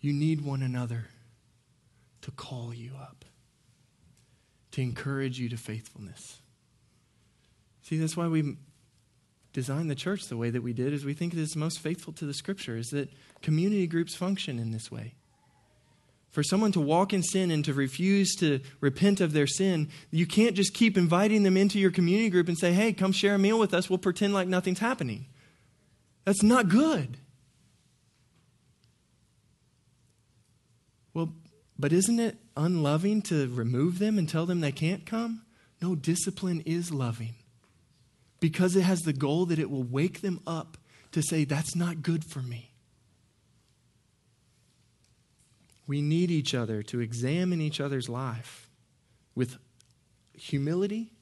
you 0.00 0.12
need 0.12 0.44
one 0.44 0.62
another 0.62 1.06
to 2.22 2.30
call 2.32 2.74
you 2.74 2.92
up, 3.00 3.24
to 4.72 4.80
encourage 4.80 5.38
you 5.38 5.48
to 5.48 5.56
faithfulness. 5.56 6.40
See, 7.82 7.98
that's 7.98 8.16
why 8.16 8.26
we 8.26 8.56
designed 9.52 9.88
the 9.90 9.94
church 9.94 10.26
the 10.26 10.36
way 10.36 10.50
that 10.50 10.62
we 10.62 10.72
did 10.72 10.92
is 10.92 11.04
we 11.04 11.14
think 11.14 11.32
it 11.32 11.38
is 11.38 11.56
most 11.56 11.78
faithful 11.78 12.12
to 12.14 12.26
the 12.26 12.34
scripture, 12.34 12.76
is 12.76 12.90
that 12.90 13.10
community 13.42 13.86
groups 13.86 14.14
function 14.14 14.58
in 14.58 14.72
this 14.72 14.90
way. 14.90 15.14
For 16.30 16.42
someone 16.42 16.72
to 16.72 16.80
walk 16.80 17.12
in 17.14 17.22
sin 17.22 17.50
and 17.50 17.64
to 17.64 17.72
refuse 17.72 18.34
to 18.36 18.60
repent 18.80 19.20
of 19.20 19.32
their 19.32 19.46
sin, 19.46 19.88
you 20.10 20.26
can't 20.26 20.54
just 20.54 20.74
keep 20.74 20.98
inviting 20.98 21.44
them 21.44 21.56
into 21.56 21.78
your 21.78 21.90
community 21.90 22.28
group 22.28 22.48
and 22.48 22.58
say, 22.58 22.72
hey, 22.72 22.92
come 22.92 23.12
share 23.12 23.34
a 23.34 23.38
meal 23.38 23.58
with 23.58 23.72
us. 23.72 23.88
We'll 23.88 23.98
pretend 23.98 24.34
like 24.34 24.46
nothing's 24.46 24.80
happening. 24.80 25.26
That's 26.24 26.42
not 26.42 26.68
good. 26.68 27.16
Well, 31.14 31.32
but 31.78 31.92
isn't 31.92 32.20
it 32.20 32.36
unloving 32.56 33.22
to 33.22 33.48
remove 33.48 33.98
them 33.98 34.18
and 34.18 34.28
tell 34.28 34.44
them 34.44 34.60
they 34.60 34.72
can't 34.72 35.06
come? 35.06 35.42
No, 35.80 35.94
discipline 35.94 36.62
is 36.66 36.90
loving 36.90 37.34
because 38.40 38.76
it 38.76 38.82
has 38.82 39.00
the 39.00 39.12
goal 39.12 39.46
that 39.46 39.58
it 39.58 39.70
will 39.70 39.82
wake 39.82 40.20
them 40.20 40.40
up 40.46 40.76
to 41.12 41.22
say, 41.22 41.44
that's 41.44 41.74
not 41.74 42.02
good 42.02 42.24
for 42.24 42.40
me. 42.40 42.72
We 45.86 46.02
need 46.02 46.30
each 46.30 46.54
other 46.54 46.82
to 46.84 47.00
examine 47.00 47.60
each 47.60 47.80
other's 47.80 48.08
life 48.08 48.68
with 49.34 49.56
humility, 50.34 51.12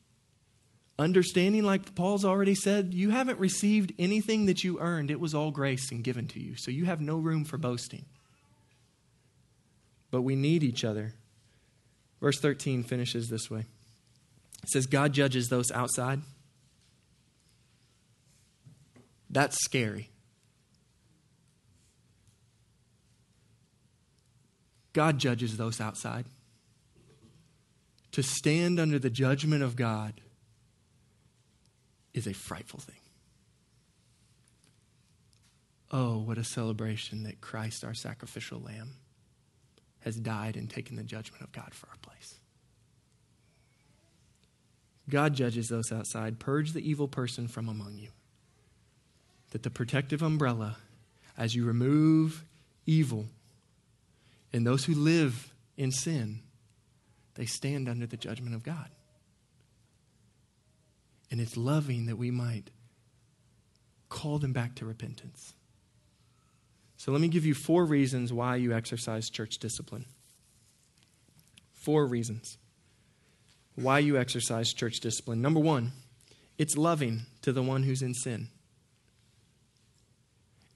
understanding, 0.99 1.65
like 1.65 1.95
Paul's 1.95 2.25
already 2.25 2.55
said, 2.55 2.95
you 2.95 3.11
haven't 3.11 3.39
received 3.39 3.93
anything 3.99 4.47
that 4.47 4.65
you 4.65 4.79
earned. 4.81 5.11
It 5.11 5.21
was 5.21 5.35
all 5.35 5.51
grace 5.51 5.91
and 5.91 6.03
given 6.03 6.27
to 6.29 6.41
you. 6.41 6.57
So 6.57 6.71
you 6.71 6.87
have 6.87 7.01
no 7.01 7.19
room 7.19 7.45
for 7.45 7.59
boasting. 7.59 8.05
But 10.11 10.23
we 10.23 10.37
need 10.37 10.63
each 10.63 10.85
other. 10.85 11.15
Verse 12.21 12.39
13 12.41 12.85
finishes 12.85 13.29
this 13.29 13.51
way 13.51 13.67
it 14.63 14.71
says, 14.71 14.87
God 14.87 15.13
judges 15.13 15.49
those 15.49 15.71
outside. 15.71 16.23
That's 19.29 19.63
scary. 19.63 20.09
God 24.95 25.19
judges 25.19 25.59
those 25.59 25.81
outside. 25.81 26.25
To 28.13 28.23
stand 28.23 28.81
under 28.81 28.99
the 28.99 29.11
judgment 29.11 29.63
of 29.63 29.77
God 29.77 30.15
is 32.15 32.27
a 32.27 32.33
frightful 32.33 32.79
thing. 32.79 32.95
Oh, 35.91 36.19
what 36.19 36.39
a 36.39 36.45
celebration 36.45 37.25
that 37.25 37.41
Christ, 37.41 37.85
our 37.85 37.93
sacrificial 37.93 38.61
lamb, 38.61 38.95
has 40.01 40.17
died 40.17 40.57
and 40.57 40.71
taken 40.71 40.97
the 40.97 41.03
judgment 41.03 41.43
of 41.43 41.53
God 41.53 41.75
for 41.75 41.89
our 41.89 41.97
place. 42.03 42.37
God 45.11 45.35
judges 45.35 45.69
those 45.69 45.93
outside. 45.93 46.39
Purge 46.39 46.73
the 46.73 46.89
evil 46.89 47.09
person 47.09 47.49
from 47.49 47.69
among 47.69 47.99
you. 47.99 48.09
That 49.51 49.65
the 49.65 49.71
protective 49.71 50.23
umbrella, 50.23 50.77
as 51.37 51.55
you 51.55 51.65
remove 51.65 52.45
evil, 52.87 53.27
and 54.55 54.65
those 54.65 54.85
who 54.85 54.95
live 54.95 55.53
in 55.77 55.91
sin, 55.91 56.39
they 57.35 57.45
stand 57.45 57.89
under 57.89 58.07
the 58.07 58.17
judgment 58.17 58.55
of 58.55 58.63
God. 58.63 58.89
And 61.29 61.41
it's 61.41 61.57
loving 61.57 62.07
that 62.07 62.17
we 62.17 62.31
might 62.31 62.71
call 64.09 64.39
them 64.39 64.53
back 64.53 64.77
to 64.77 64.87
repentance. 64.87 65.55
So 66.97 67.11
let 67.11 67.21
me 67.21 67.27
give 67.27 67.45
you 67.45 67.53
four 67.53 67.85
reasons 67.85 68.33
why 68.33 68.55
you 68.55 68.73
exercise 68.73 69.29
church 69.29 69.59
discipline. 69.59 70.05
Four 71.73 72.07
reasons 72.07 72.57
why 73.75 73.99
you 73.99 74.17
exercise 74.17 74.73
church 74.73 75.01
discipline. 75.01 75.43
Number 75.43 75.59
one, 75.59 75.91
it's 76.59 76.77
loving 76.77 77.23
to 77.43 77.53
the 77.53 77.63
one 77.63 77.83
who's 77.83 78.03
in 78.03 78.15
sin. 78.15 78.51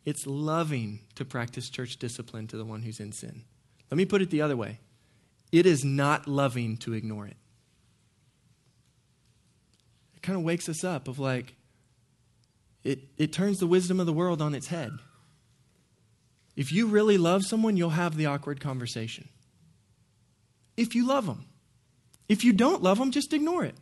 It's 0.04 0.26
loving 0.26 0.98
to 1.14 1.24
practice 1.24 1.70
church 1.70 1.96
discipline 1.98 2.48
to 2.48 2.56
the 2.56 2.64
one 2.64 2.82
who's 2.82 2.98
in 2.98 3.12
sin. 3.12 3.44
Let 3.90 3.96
me 3.96 4.04
put 4.04 4.22
it 4.22 4.30
the 4.30 4.42
other 4.42 4.56
way 4.56 4.78
it 5.50 5.64
is 5.66 5.84
not 5.84 6.28
loving 6.28 6.76
to 6.78 6.92
ignore 6.92 7.26
it. 7.26 7.36
It 10.14 10.22
kind 10.22 10.38
of 10.38 10.44
wakes 10.44 10.68
us 10.68 10.84
up 10.84 11.08
of 11.08 11.18
like, 11.18 11.54
it, 12.84 13.00
it 13.16 13.32
turns 13.32 13.58
the 13.58 13.66
wisdom 13.66 13.98
of 13.98 14.06
the 14.06 14.12
world 14.12 14.42
on 14.42 14.54
its 14.54 14.66
head. 14.66 14.90
If 16.56 16.72
you 16.72 16.88
really 16.88 17.18
love 17.18 17.44
someone, 17.44 17.76
you'll 17.76 17.90
have 17.90 18.16
the 18.16 18.26
awkward 18.26 18.60
conversation. 18.60 19.28
If 20.76 20.94
you 20.94 21.06
love 21.06 21.26
them. 21.26 21.46
If 22.28 22.44
you 22.44 22.52
don't 22.52 22.82
love 22.82 22.98
them, 22.98 23.10
just 23.10 23.32
ignore 23.32 23.64
it. 23.64 23.76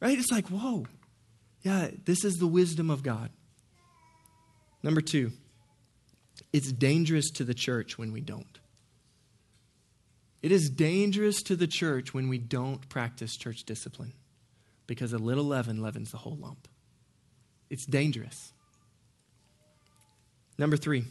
Right? 0.00 0.18
It's 0.18 0.30
like, 0.30 0.48
whoa. 0.48 0.86
Yeah, 1.62 1.90
this 2.04 2.24
is 2.24 2.38
the 2.38 2.46
wisdom 2.46 2.90
of 2.90 3.02
God. 3.02 3.30
Number 4.82 5.00
two, 5.00 5.32
it's 6.52 6.72
dangerous 6.72 7.30
to 7.32 7.44
the 7.44 7.54
church 7.54 7.96
when 7.96 8.12
we 8.12 8.20
don't. 8.20 8.51
It 10.42 10.50
is 10.50 10.68
dangerous 10.68 11.40
to 11.44 11.56
the 11.56 11.68
church 11.68 12.12
when 12.12 12.28
we 12.28 12.38
don't 12.38 12.88
practice 12.88 13.36
church 13.36 13.62
discipline 13.64 14.12
because 14.86 15.12
a 15.12 15.18
little 15.18 15.44
leaven 15.44 15.80
leavens 15.80 16.10
the 16.10 16.18
whole 16.18 16.36
lump. 16.36 16.68
It's 17.70 17.86
dangerous. 17.86 18.52
Number 20.58 20.76
three, 20.76 21.04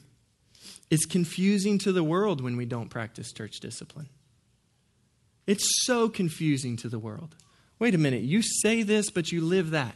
it's 0.89 1.05
confusing 1.05 1.79
to 1.79 1.91
the 1.91 2.03
world 2.03 2.41
when 2.41 2.57
we 2.57 2.65
don't 2.65 2.89
practice 2.89 3.31
church 3.31 3.59
discipline. 3.59 4.09
It's 5.47 5.85
so 5.85 6.09
confusing 6.09 6.77
to 6.77 6.89
the 6.89 6.99
world. 6.99 7.35
Wait 7.79 7.95
a 7.95 7.97
minute, 7.97 8.21
you 8.21 8.41
say 8.41 8.83
this, 8.83 9.09
but 9.09 9.31
you 9.31 9.41
live 9.41 9.71
that. 9.71 9.95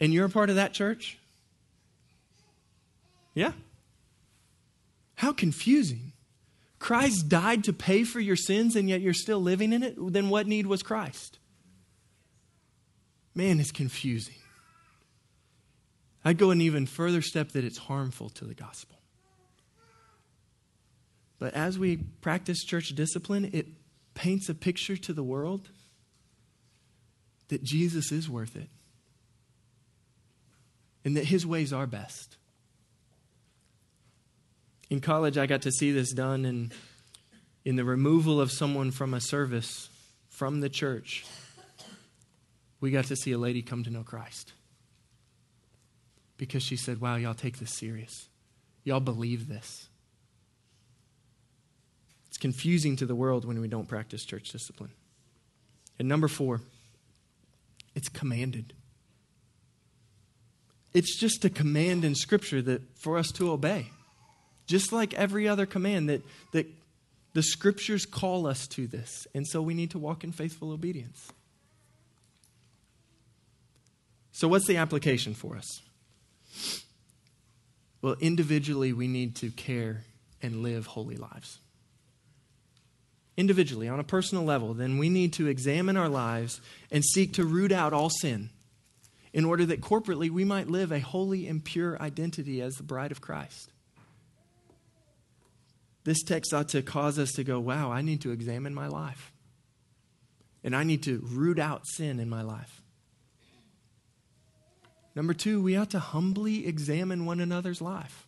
And 0.00 0.14
you're 0.14 0.26
a 0.26 0.30
part 0.30 0.48
of 0.48 0.56
that 0.56 0.72
church? 0.72 1.18
Yeah. 3.34 3.52
How 5.16 5.32
confusing. 5.32 6.12
Christ 6.80 7.28
died 7.28 7.64
to 7.64 7.72
pay 7.72 8.02
for 8.02 8.18
your 8.18 8.34
sins, 8.34 8.74
and 8.74 8.88
yet 8.88 9.02
you're 9.02 9.12
still 9.12 9.38
living 9.38 9.72
in 9.72 9.84
it? 9.84 9.94
Then 9.98 10.30
what 10.30 10.48
need 10.48 10.66
was 10.66 10.82
Christ? 10.82 11.38
Man, 13.34 13.60
it's 13.60 13.70
confusing. 13.70 14.34
I'd 16.24 16.38
go 16.38 16.50
an 16.50 16.60
even 16.60 16.86
further 16.86 17.22
step 17.22 17.52
that 17.52 17.64
it's 17.64 17.78
harmful 17.78 18.30
to 18.30 18.44
the 18.44 18.54
gospel. 18.54 18.96
But 21.38 21.54
as 21.54 21.78
we 21.78 21.98
practice 21.98 22.64
church 22.64 22.88
discipline, 22.88 23.50
it 23.52 23.66
paints 24.14 24.48
a 24.48 24.54
picture 24.54 24.96
to 24.96 25.12
the 25.12 25.22
world 25.22 25.68
that 27.48 27.62
Jesus 27.62 28.10
is 28.10 28.28
worth 28.28 28.56
it 28.56 28.68
and 31.04 31.16
that 31.16 31.24
his 31.24 31.46
ways 31.46 31.72
are 31.72 31.86
best. 31.86 32.36
In 34.90 35.00
college, 35.00 35.38
I 35.38 35.46
got 35.46 35.62
to 35.62 35.70
see 35.70 35.92
this 35.92 36.12
done 36.12 36.44
in, 36.44 36.72
in 37.64 37.76
the 37.76 37.84
removal 37.84 38.40
of 38.40 38.50
someone 38.50 38.90
from 38.90 39.14
a 39.14 39.20
service 39.20 39.88
from 40.28 40.60
the 40.60 40.68
church. 40.68 41.24
We 42.80 42.90
got 42.90 43.04
to 43.06 43.16
see 43.16 43.30
a 43.30 43.38
lady 43.38 43.62
come 43.62 43.84
to 43.84 43.90
know 43.90 44.02
Christ 44.02 44.52
because 46.36 46.64
she 46.64 46.76
said, 46.76 47.00
Wow, 47.00 47.16
y'all 47.16 47.34
take 47.34 47.58
this 47.58 47.72
serious. 47.72 48.28
Y'all 48.82 49.00
believe 49.00 49.46
this. 49.46 49.88
It's 52.28 52.38
confusing 52.38 52.96
to 52.96 53.06
the 53.06 53.14
world 53.14 53.44
when 53.44 53.60
we 53.60 53.68
don't 53.68 53.86
practice 53.86 54.24
church 54.24 54.50
discipline. 54.50 54.92
And 55.98 56.08
number 56.08 56.26
four, 56.26 56.62
it's 57.94 58.08
commanded. 58.08 58.72
It's 60.94 61.16
just 61.16 61.44
a 61.44 61.50
command 61.50 62.04
in 62.04 62.14
Scripture 62.14 62.62
that 62.62 62.98
for 62.98 63.18
us 63.18 63.30
to 63.32 63.52
obey 63.52 63.90
just 64.70 64.92
like 64.92 65.12
every 65.14 65.48
other 65.48 65.66
command 65.66 66.08
that, 66.08 66.22
that 66.52 66.66
the 67.34 67.42
scriptures 67.42 68.06
call 68.06 68.46
us 68.46 68.66
to 68.68 68.86
this. 68.86 69.26
And 69.34 69.46
so 69.46 69.60
we 69.60 69.74
need 69.74 69.90
to 69.90 69.98
walk 69.98 70.24
in 70.24 70.32
faithful 70.32 70.72
obedience. 70.72 71.32
So, 74.32 74.48
what's 74.48 74.66
the 74.66 74.76
application 74.78 75.34
for 75.34 75.56
us? 75.56 75.82
Well, 78.00 78.16
individually, 78.20 78.92
we 78.92 79.08
need 79.08 79.36
to 79.36 79.50
care 79.50 80.04
and 80.40 80.62
live 80.62 80.86
holy 80.86 81.16
lives. 81.16 81.58
Individually, 83.36 83.88
on 83.88 84.00
a 84.00 84.04
personal 84.04 84.44
level, 84.44 84.72
then 84.72 84.98
we 84.98 85.08
need 85.08 85.32
to 85.34 85.48
examine 85.48 85.96
our 85.96 86.08
lives 86.08 86.60
and 86.90 87.04
seek 87.04 87.34
to 87.34 87.44
root 87.44 87.72
out 87.72 87.92
all 87.92 88.08
sin 88.08 88.50
in 89.32 89.44
order 89.44 89.64
that 89.66 89.80
corporately 89.80 90.30
we 90.30 90.44
might 90.44 90.68
live 90.68 90.92
a 90.92 91.00
holy 91.00 91.46
and 91.46 91.64
pure 91.64 92.00
identity 92.00 92.60
as 92.60 92.74
the 92.74 92.82
bride 92.82 93.12
of 93.12 93.20
Christ. 93.20 93.69
This 96.04 96.22
text 96.22 96.54
ought 96.54 96.68
to 96.70 96.82
cause 96.82 97.18
us 97.18 97.32
to 97.32 97.44
go, 97.44 97.60
wow, 97.60 97.92
I 97.92 98.02
need 98.02 98.22
to 98.22 98.30
examine 98.30 98.74
my 98.74 98.88
life. 98.88 99.32
And 100.64 100.74
I 100.74 100.82
need 100.84 101.02
to 101.04 101.22
root 101.24 101.58
out 101.58 101.86
sin 101.86 102.20
in 102.20 102.28
my 102.28 102.42
life. 102.42 102.82
Number 105.14 105.34
two, 105.34 105.60
we 105.60 105.76
ought 105.76 105.90
to 105.90 105.98
humbly 105.98 106.66
examine 106.66 107.26
one 107.26 107.40
another's 107.40 107.80
life. 107.80 108.26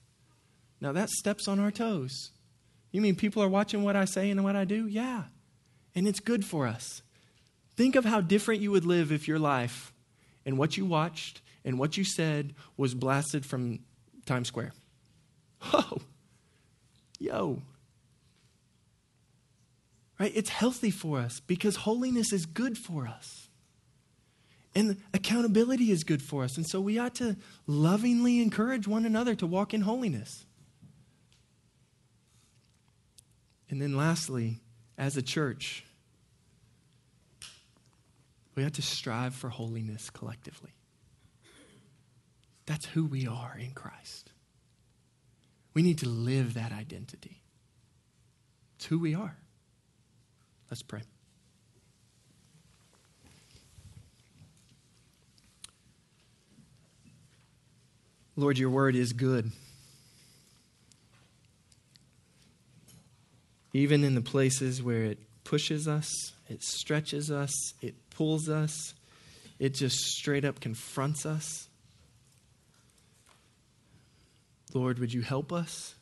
Now, 0.80 0.92
that 0.92 1.10
steps 1.10 1.46
on 1.46 1.60
our 1.60 1.70
toes. 1.70 2.30
You 2.90 3.00
mean 3.00 3.14
people 3.14 3.42
are 3.42 3.48
watching 3.48 3.84
what 3.84 3.96
I 3.96 4.04
say 4.04 4.30
and 4.30 4.42
what 4.44 4.56
I 4.56 4.64
do? 4.64 4.86
Yeah. 4.86 5.24
And 5.94 6.08
it's 6.08 6.20
good 6.20 6.44
for 6.44 6.66
us. 6.66 7.02
Think 7.76 7.96
of 7.96 8.04
how 8.04 8.20
different 8.20 8.60
you 8.60 8.70
would 8.70 8.84
live 8.84 9.12
if 9.12 9.28
your 9.28 9.38
life 9.38 9.92
and 10.44 10.58
what 10.58 10.76
you 10.76 10.84
watched 10.84 11.40
and 11.64 11.78
what 11.78 11.96
you 11.96 12.04
said 12.04 12.54
was 12.76 12.94
blasted 12.94 13.46
from 13.46 13.80
Times 14.26 14.48
Square. 14.48 14.72
Oh, 15.72 15.98
yo. 17.22 17.62
Right? 20.18 20.32
It's 20.34 20.50
healthy 20.50 20.90
for 20.90 21.18
us 21.18 21.40
because 21.40 21.76
holiness 21.76 22.32
is 22.32 22.46
good 22.46 22.76
for 22.76 23.06
us. 23.06 23.48
And 24.74 24.96
accountability 25.12 25.90
is 25.90 26.02
good 26.02 26.22
for 26.22 26.44
us. 26.44 26.56
And 26.56 26.66
so 26.66 26.80
we 26.80 26.98
ought 26.98 27.14
to 27.16 27.36
lovingly 27.66 28.40
encourage 28.40 28.88
one 28.88 29.04
another 29.04 29.34
to 29.34 29.46
walk 29.46 29.74
in 29.74 29.82
holiness. 29.82 30.46
And 33.68 33.80
then 33.80 33.96
lastly, 33.96 34.60
as 34.96 35.16
a 35.16 35.22
church, 35.22 35.84
we 38.54 38.62
have 38.62 38.72
to 38.72 38.82
strive 38.82 39.34
for 39.34 39.48
holiness 39.48 40.10
collectively. 40.10 40.72
That's 42.66 42.86
who 42.86 43.04
we 43.04 43.26
are 43.26 43.56
in 43.58 43.72
Christ. 43.72 44.31
We 45.74 45.82
need 45.82 45.98
to 45.98 46.08
live 46.08 46.54
that 46.54 46.72
identity. 46.72 47.40
It's 48.76 48.86
who 48.86 48.98
we 48.98 49.14
are. 49.14 49.36
Let's 50.70 50.82
pray. 50.82 51.02
Lord, 58.36 58.58
your 58.58 58.70
word 58.70 58.96
is 58.96 59.12
good. 59.12 59.50
Even 63.74 64.04
in 64.04 64.14
the 64.14 64.22
places 64.22 64.82
where 64.82 65.04
it 65.04 65.18
pushes 65.44 65.88
us, 65.88 66.32
it 66.48 66.62
stretches 66.62 67.30
us, 67.30 67.52
it 67.80 67.94
pulls 68.10 68.48
us, 68.48 68.94
it 69.58 69.74
just 69.74 69.96
straight 69.96 70.44
up 70.44 70.60
confronts 70.60 71.24
us. 71.24 71.68
Lord, 74.74 74.98
would 74.98 75.12
you 75.12 75.22
help 75.22 75.52
us 75.52 75.94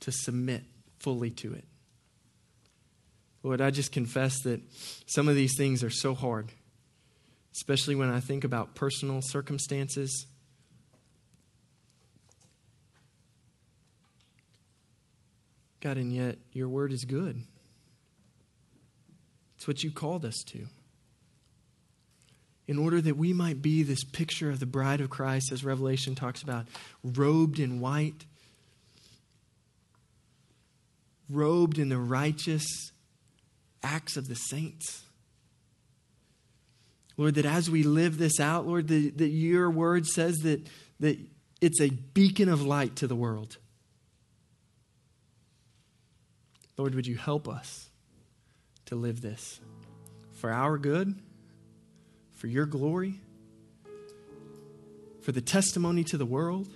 to 0.00 0.12
submit 0.12 0.64
fully 0.98 1.30
to 1.30 1.54
it? 1.54 1.64
Lord, 3.42 3.60
I 3.60 3.70
just 3.70 3.92
confess 3.92 4.40
that 4.42 4.60
some 5.06 5.28
of 5.28 5.34
these 5.34 5.56
things 5.56 5.84
are 5.84 5.90
so 5.90 6.14
hard, 6.14 6.50
especially 7.54 7.94
when 7.94 8.10
I 8.10 8.20
think 8.20 8.44
about 8.44 8.74
personal 8.74 9.20
circumstances. 9.22 10.26
God, 15.80 15.98
and 15.98 16.10
yet 16.12 16.38
your 16.52 16.68
word 16.68 16.92
is 16.92 17.04
good. 17.04 17.42
It's 19.56 19.68
what 19.68 19.82
you 19.82 19.90
called 19.90 20.24
us 20.24 20.42
to. 20.48 20.66
In 22.66 22.78
order 22.78 23.00
that 23.00 23.16
we 23.16 23.32
might 23.32 23.60
be 23.60 23.82
this 23.82 24.04
picture 24.04 24.48
of 24.48 24.58
the 24.58 24.66
bride 24.66 25.00
of 25.00 25.10
Christ, 25.10 25.52
as 25.52 25.64
Revelation 25.64 26.14
talks 26.14 26.42
about, 26.42 26.66
robed 27.02 27.58
in 27.58 27.80
white, 27.80 28.24
robed 31.28 31.78
in 31.78 31.88
the 31.90 31.98
righteous 31.98 32.92
acts 33.82 34.16
of 34.16 34.28
the 34.28 34.34
saints. 34.34 35.02
Lord, 37.16 37.34
that 37.36 37.44
as 37.44 37.70
we 37.70 37.82
live 37.82 38.18
this 38.18 38.40
out, 38.40 38.66
Lord, 38.66 38.88
that, 38.88 39.18
that 39.18 39.28
your 39.28 39.70
word 39.70 40.06
says 40.06 40.38
that, 40.38 40.66
that 41.00 41.18
it's 41.60 41.80
a 41.80 41.90
beacon 41.90 42.48
of 42.48 42.62
light 42.62 42.96
to 42.96 43.06
the 43.06 43.14
world. 43.14 43.58
Lord, 46.76 46.94
would 46.94 47.06
you 47.06 47.16
help 47.16 47.48
us 47.48 47.88
to 48.86 48.96
live 48.96 49.20
this 49.20 49.60
for 50.32 50.50
our 50.50 50.76
good, 50.76 51.14
for 52.44 52.48
your 52.48 52.66
glory, 52.66 53.14
for 55.22 55.32
the 55.32 55.40
testimony 55.40 56.04
to 56.04 56.18
the 56.18 56.26
world. 56.26 56.68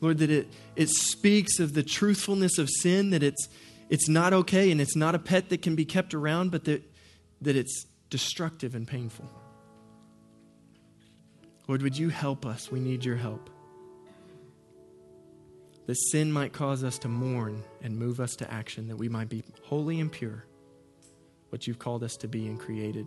Lord, 0.00 0.16
that 0.20 0.30
it, 0.30 0.48
it 0.74 0.88
speaks 0.88 1.58
of 1.58 1.74
the 1.74 1.82
truthfulness 1.82 2.56
of 2.56 2.70
sin, 2.70 3.10
that 3.10 3.22
it's, 3.22 3.46
it's 3.90 4.08
not 4.08 4.32
okay 4.32 4.70
and 4.70 4.80
it's 4.80 4.96
not 4.96 5.14
a 5.14 5.18
pet 5.18 5.50
that 5.50 5.60
can 5.60 5.76
be 5.76 5.84
kept 5.84 6.14
around, 6.14 6.50
but 6.50 6.64
that, 6.64 6.82
that 7.42 7.56
it's 7.56 7.84
destructive 8.08 8.74
and 8.74 8.88
painful. 8.88 9.28
Lord, 11.68 11.82
would 11.82 11.98
you 11.98 12.08
help 12.08 12.46
us? 12.46 12.72
We 12.72 12.80
need 12.80 13.04
your 13.04 13.16
help. 13.16 13.50
That 15.84 15.96
sin 16.10 16.32
might 16.32 16.54
cause 16.54 16.82
us 16.82 16.96
to 17.00 17.08
mourn 17.08 17.62
and 17.82 17.98
move 17.98 18.18
us 18.18 18.34
to 18.36 18.50
action, 18.50 18.88
that 18.88 18.96
we 18.96 19.10
might 19.10 19.28
be 19.28 19.44
holy 19.62 20.00
and 20.00 20.10
pure, 20.10 20.46
what 21.50 21.66
you've 21.66 21.78
called 21.78 22.02
us 22.02 22.16
to 22.20 22.28
be 22.28 22.46
and 22.46 22.58
created. 22.58 23.06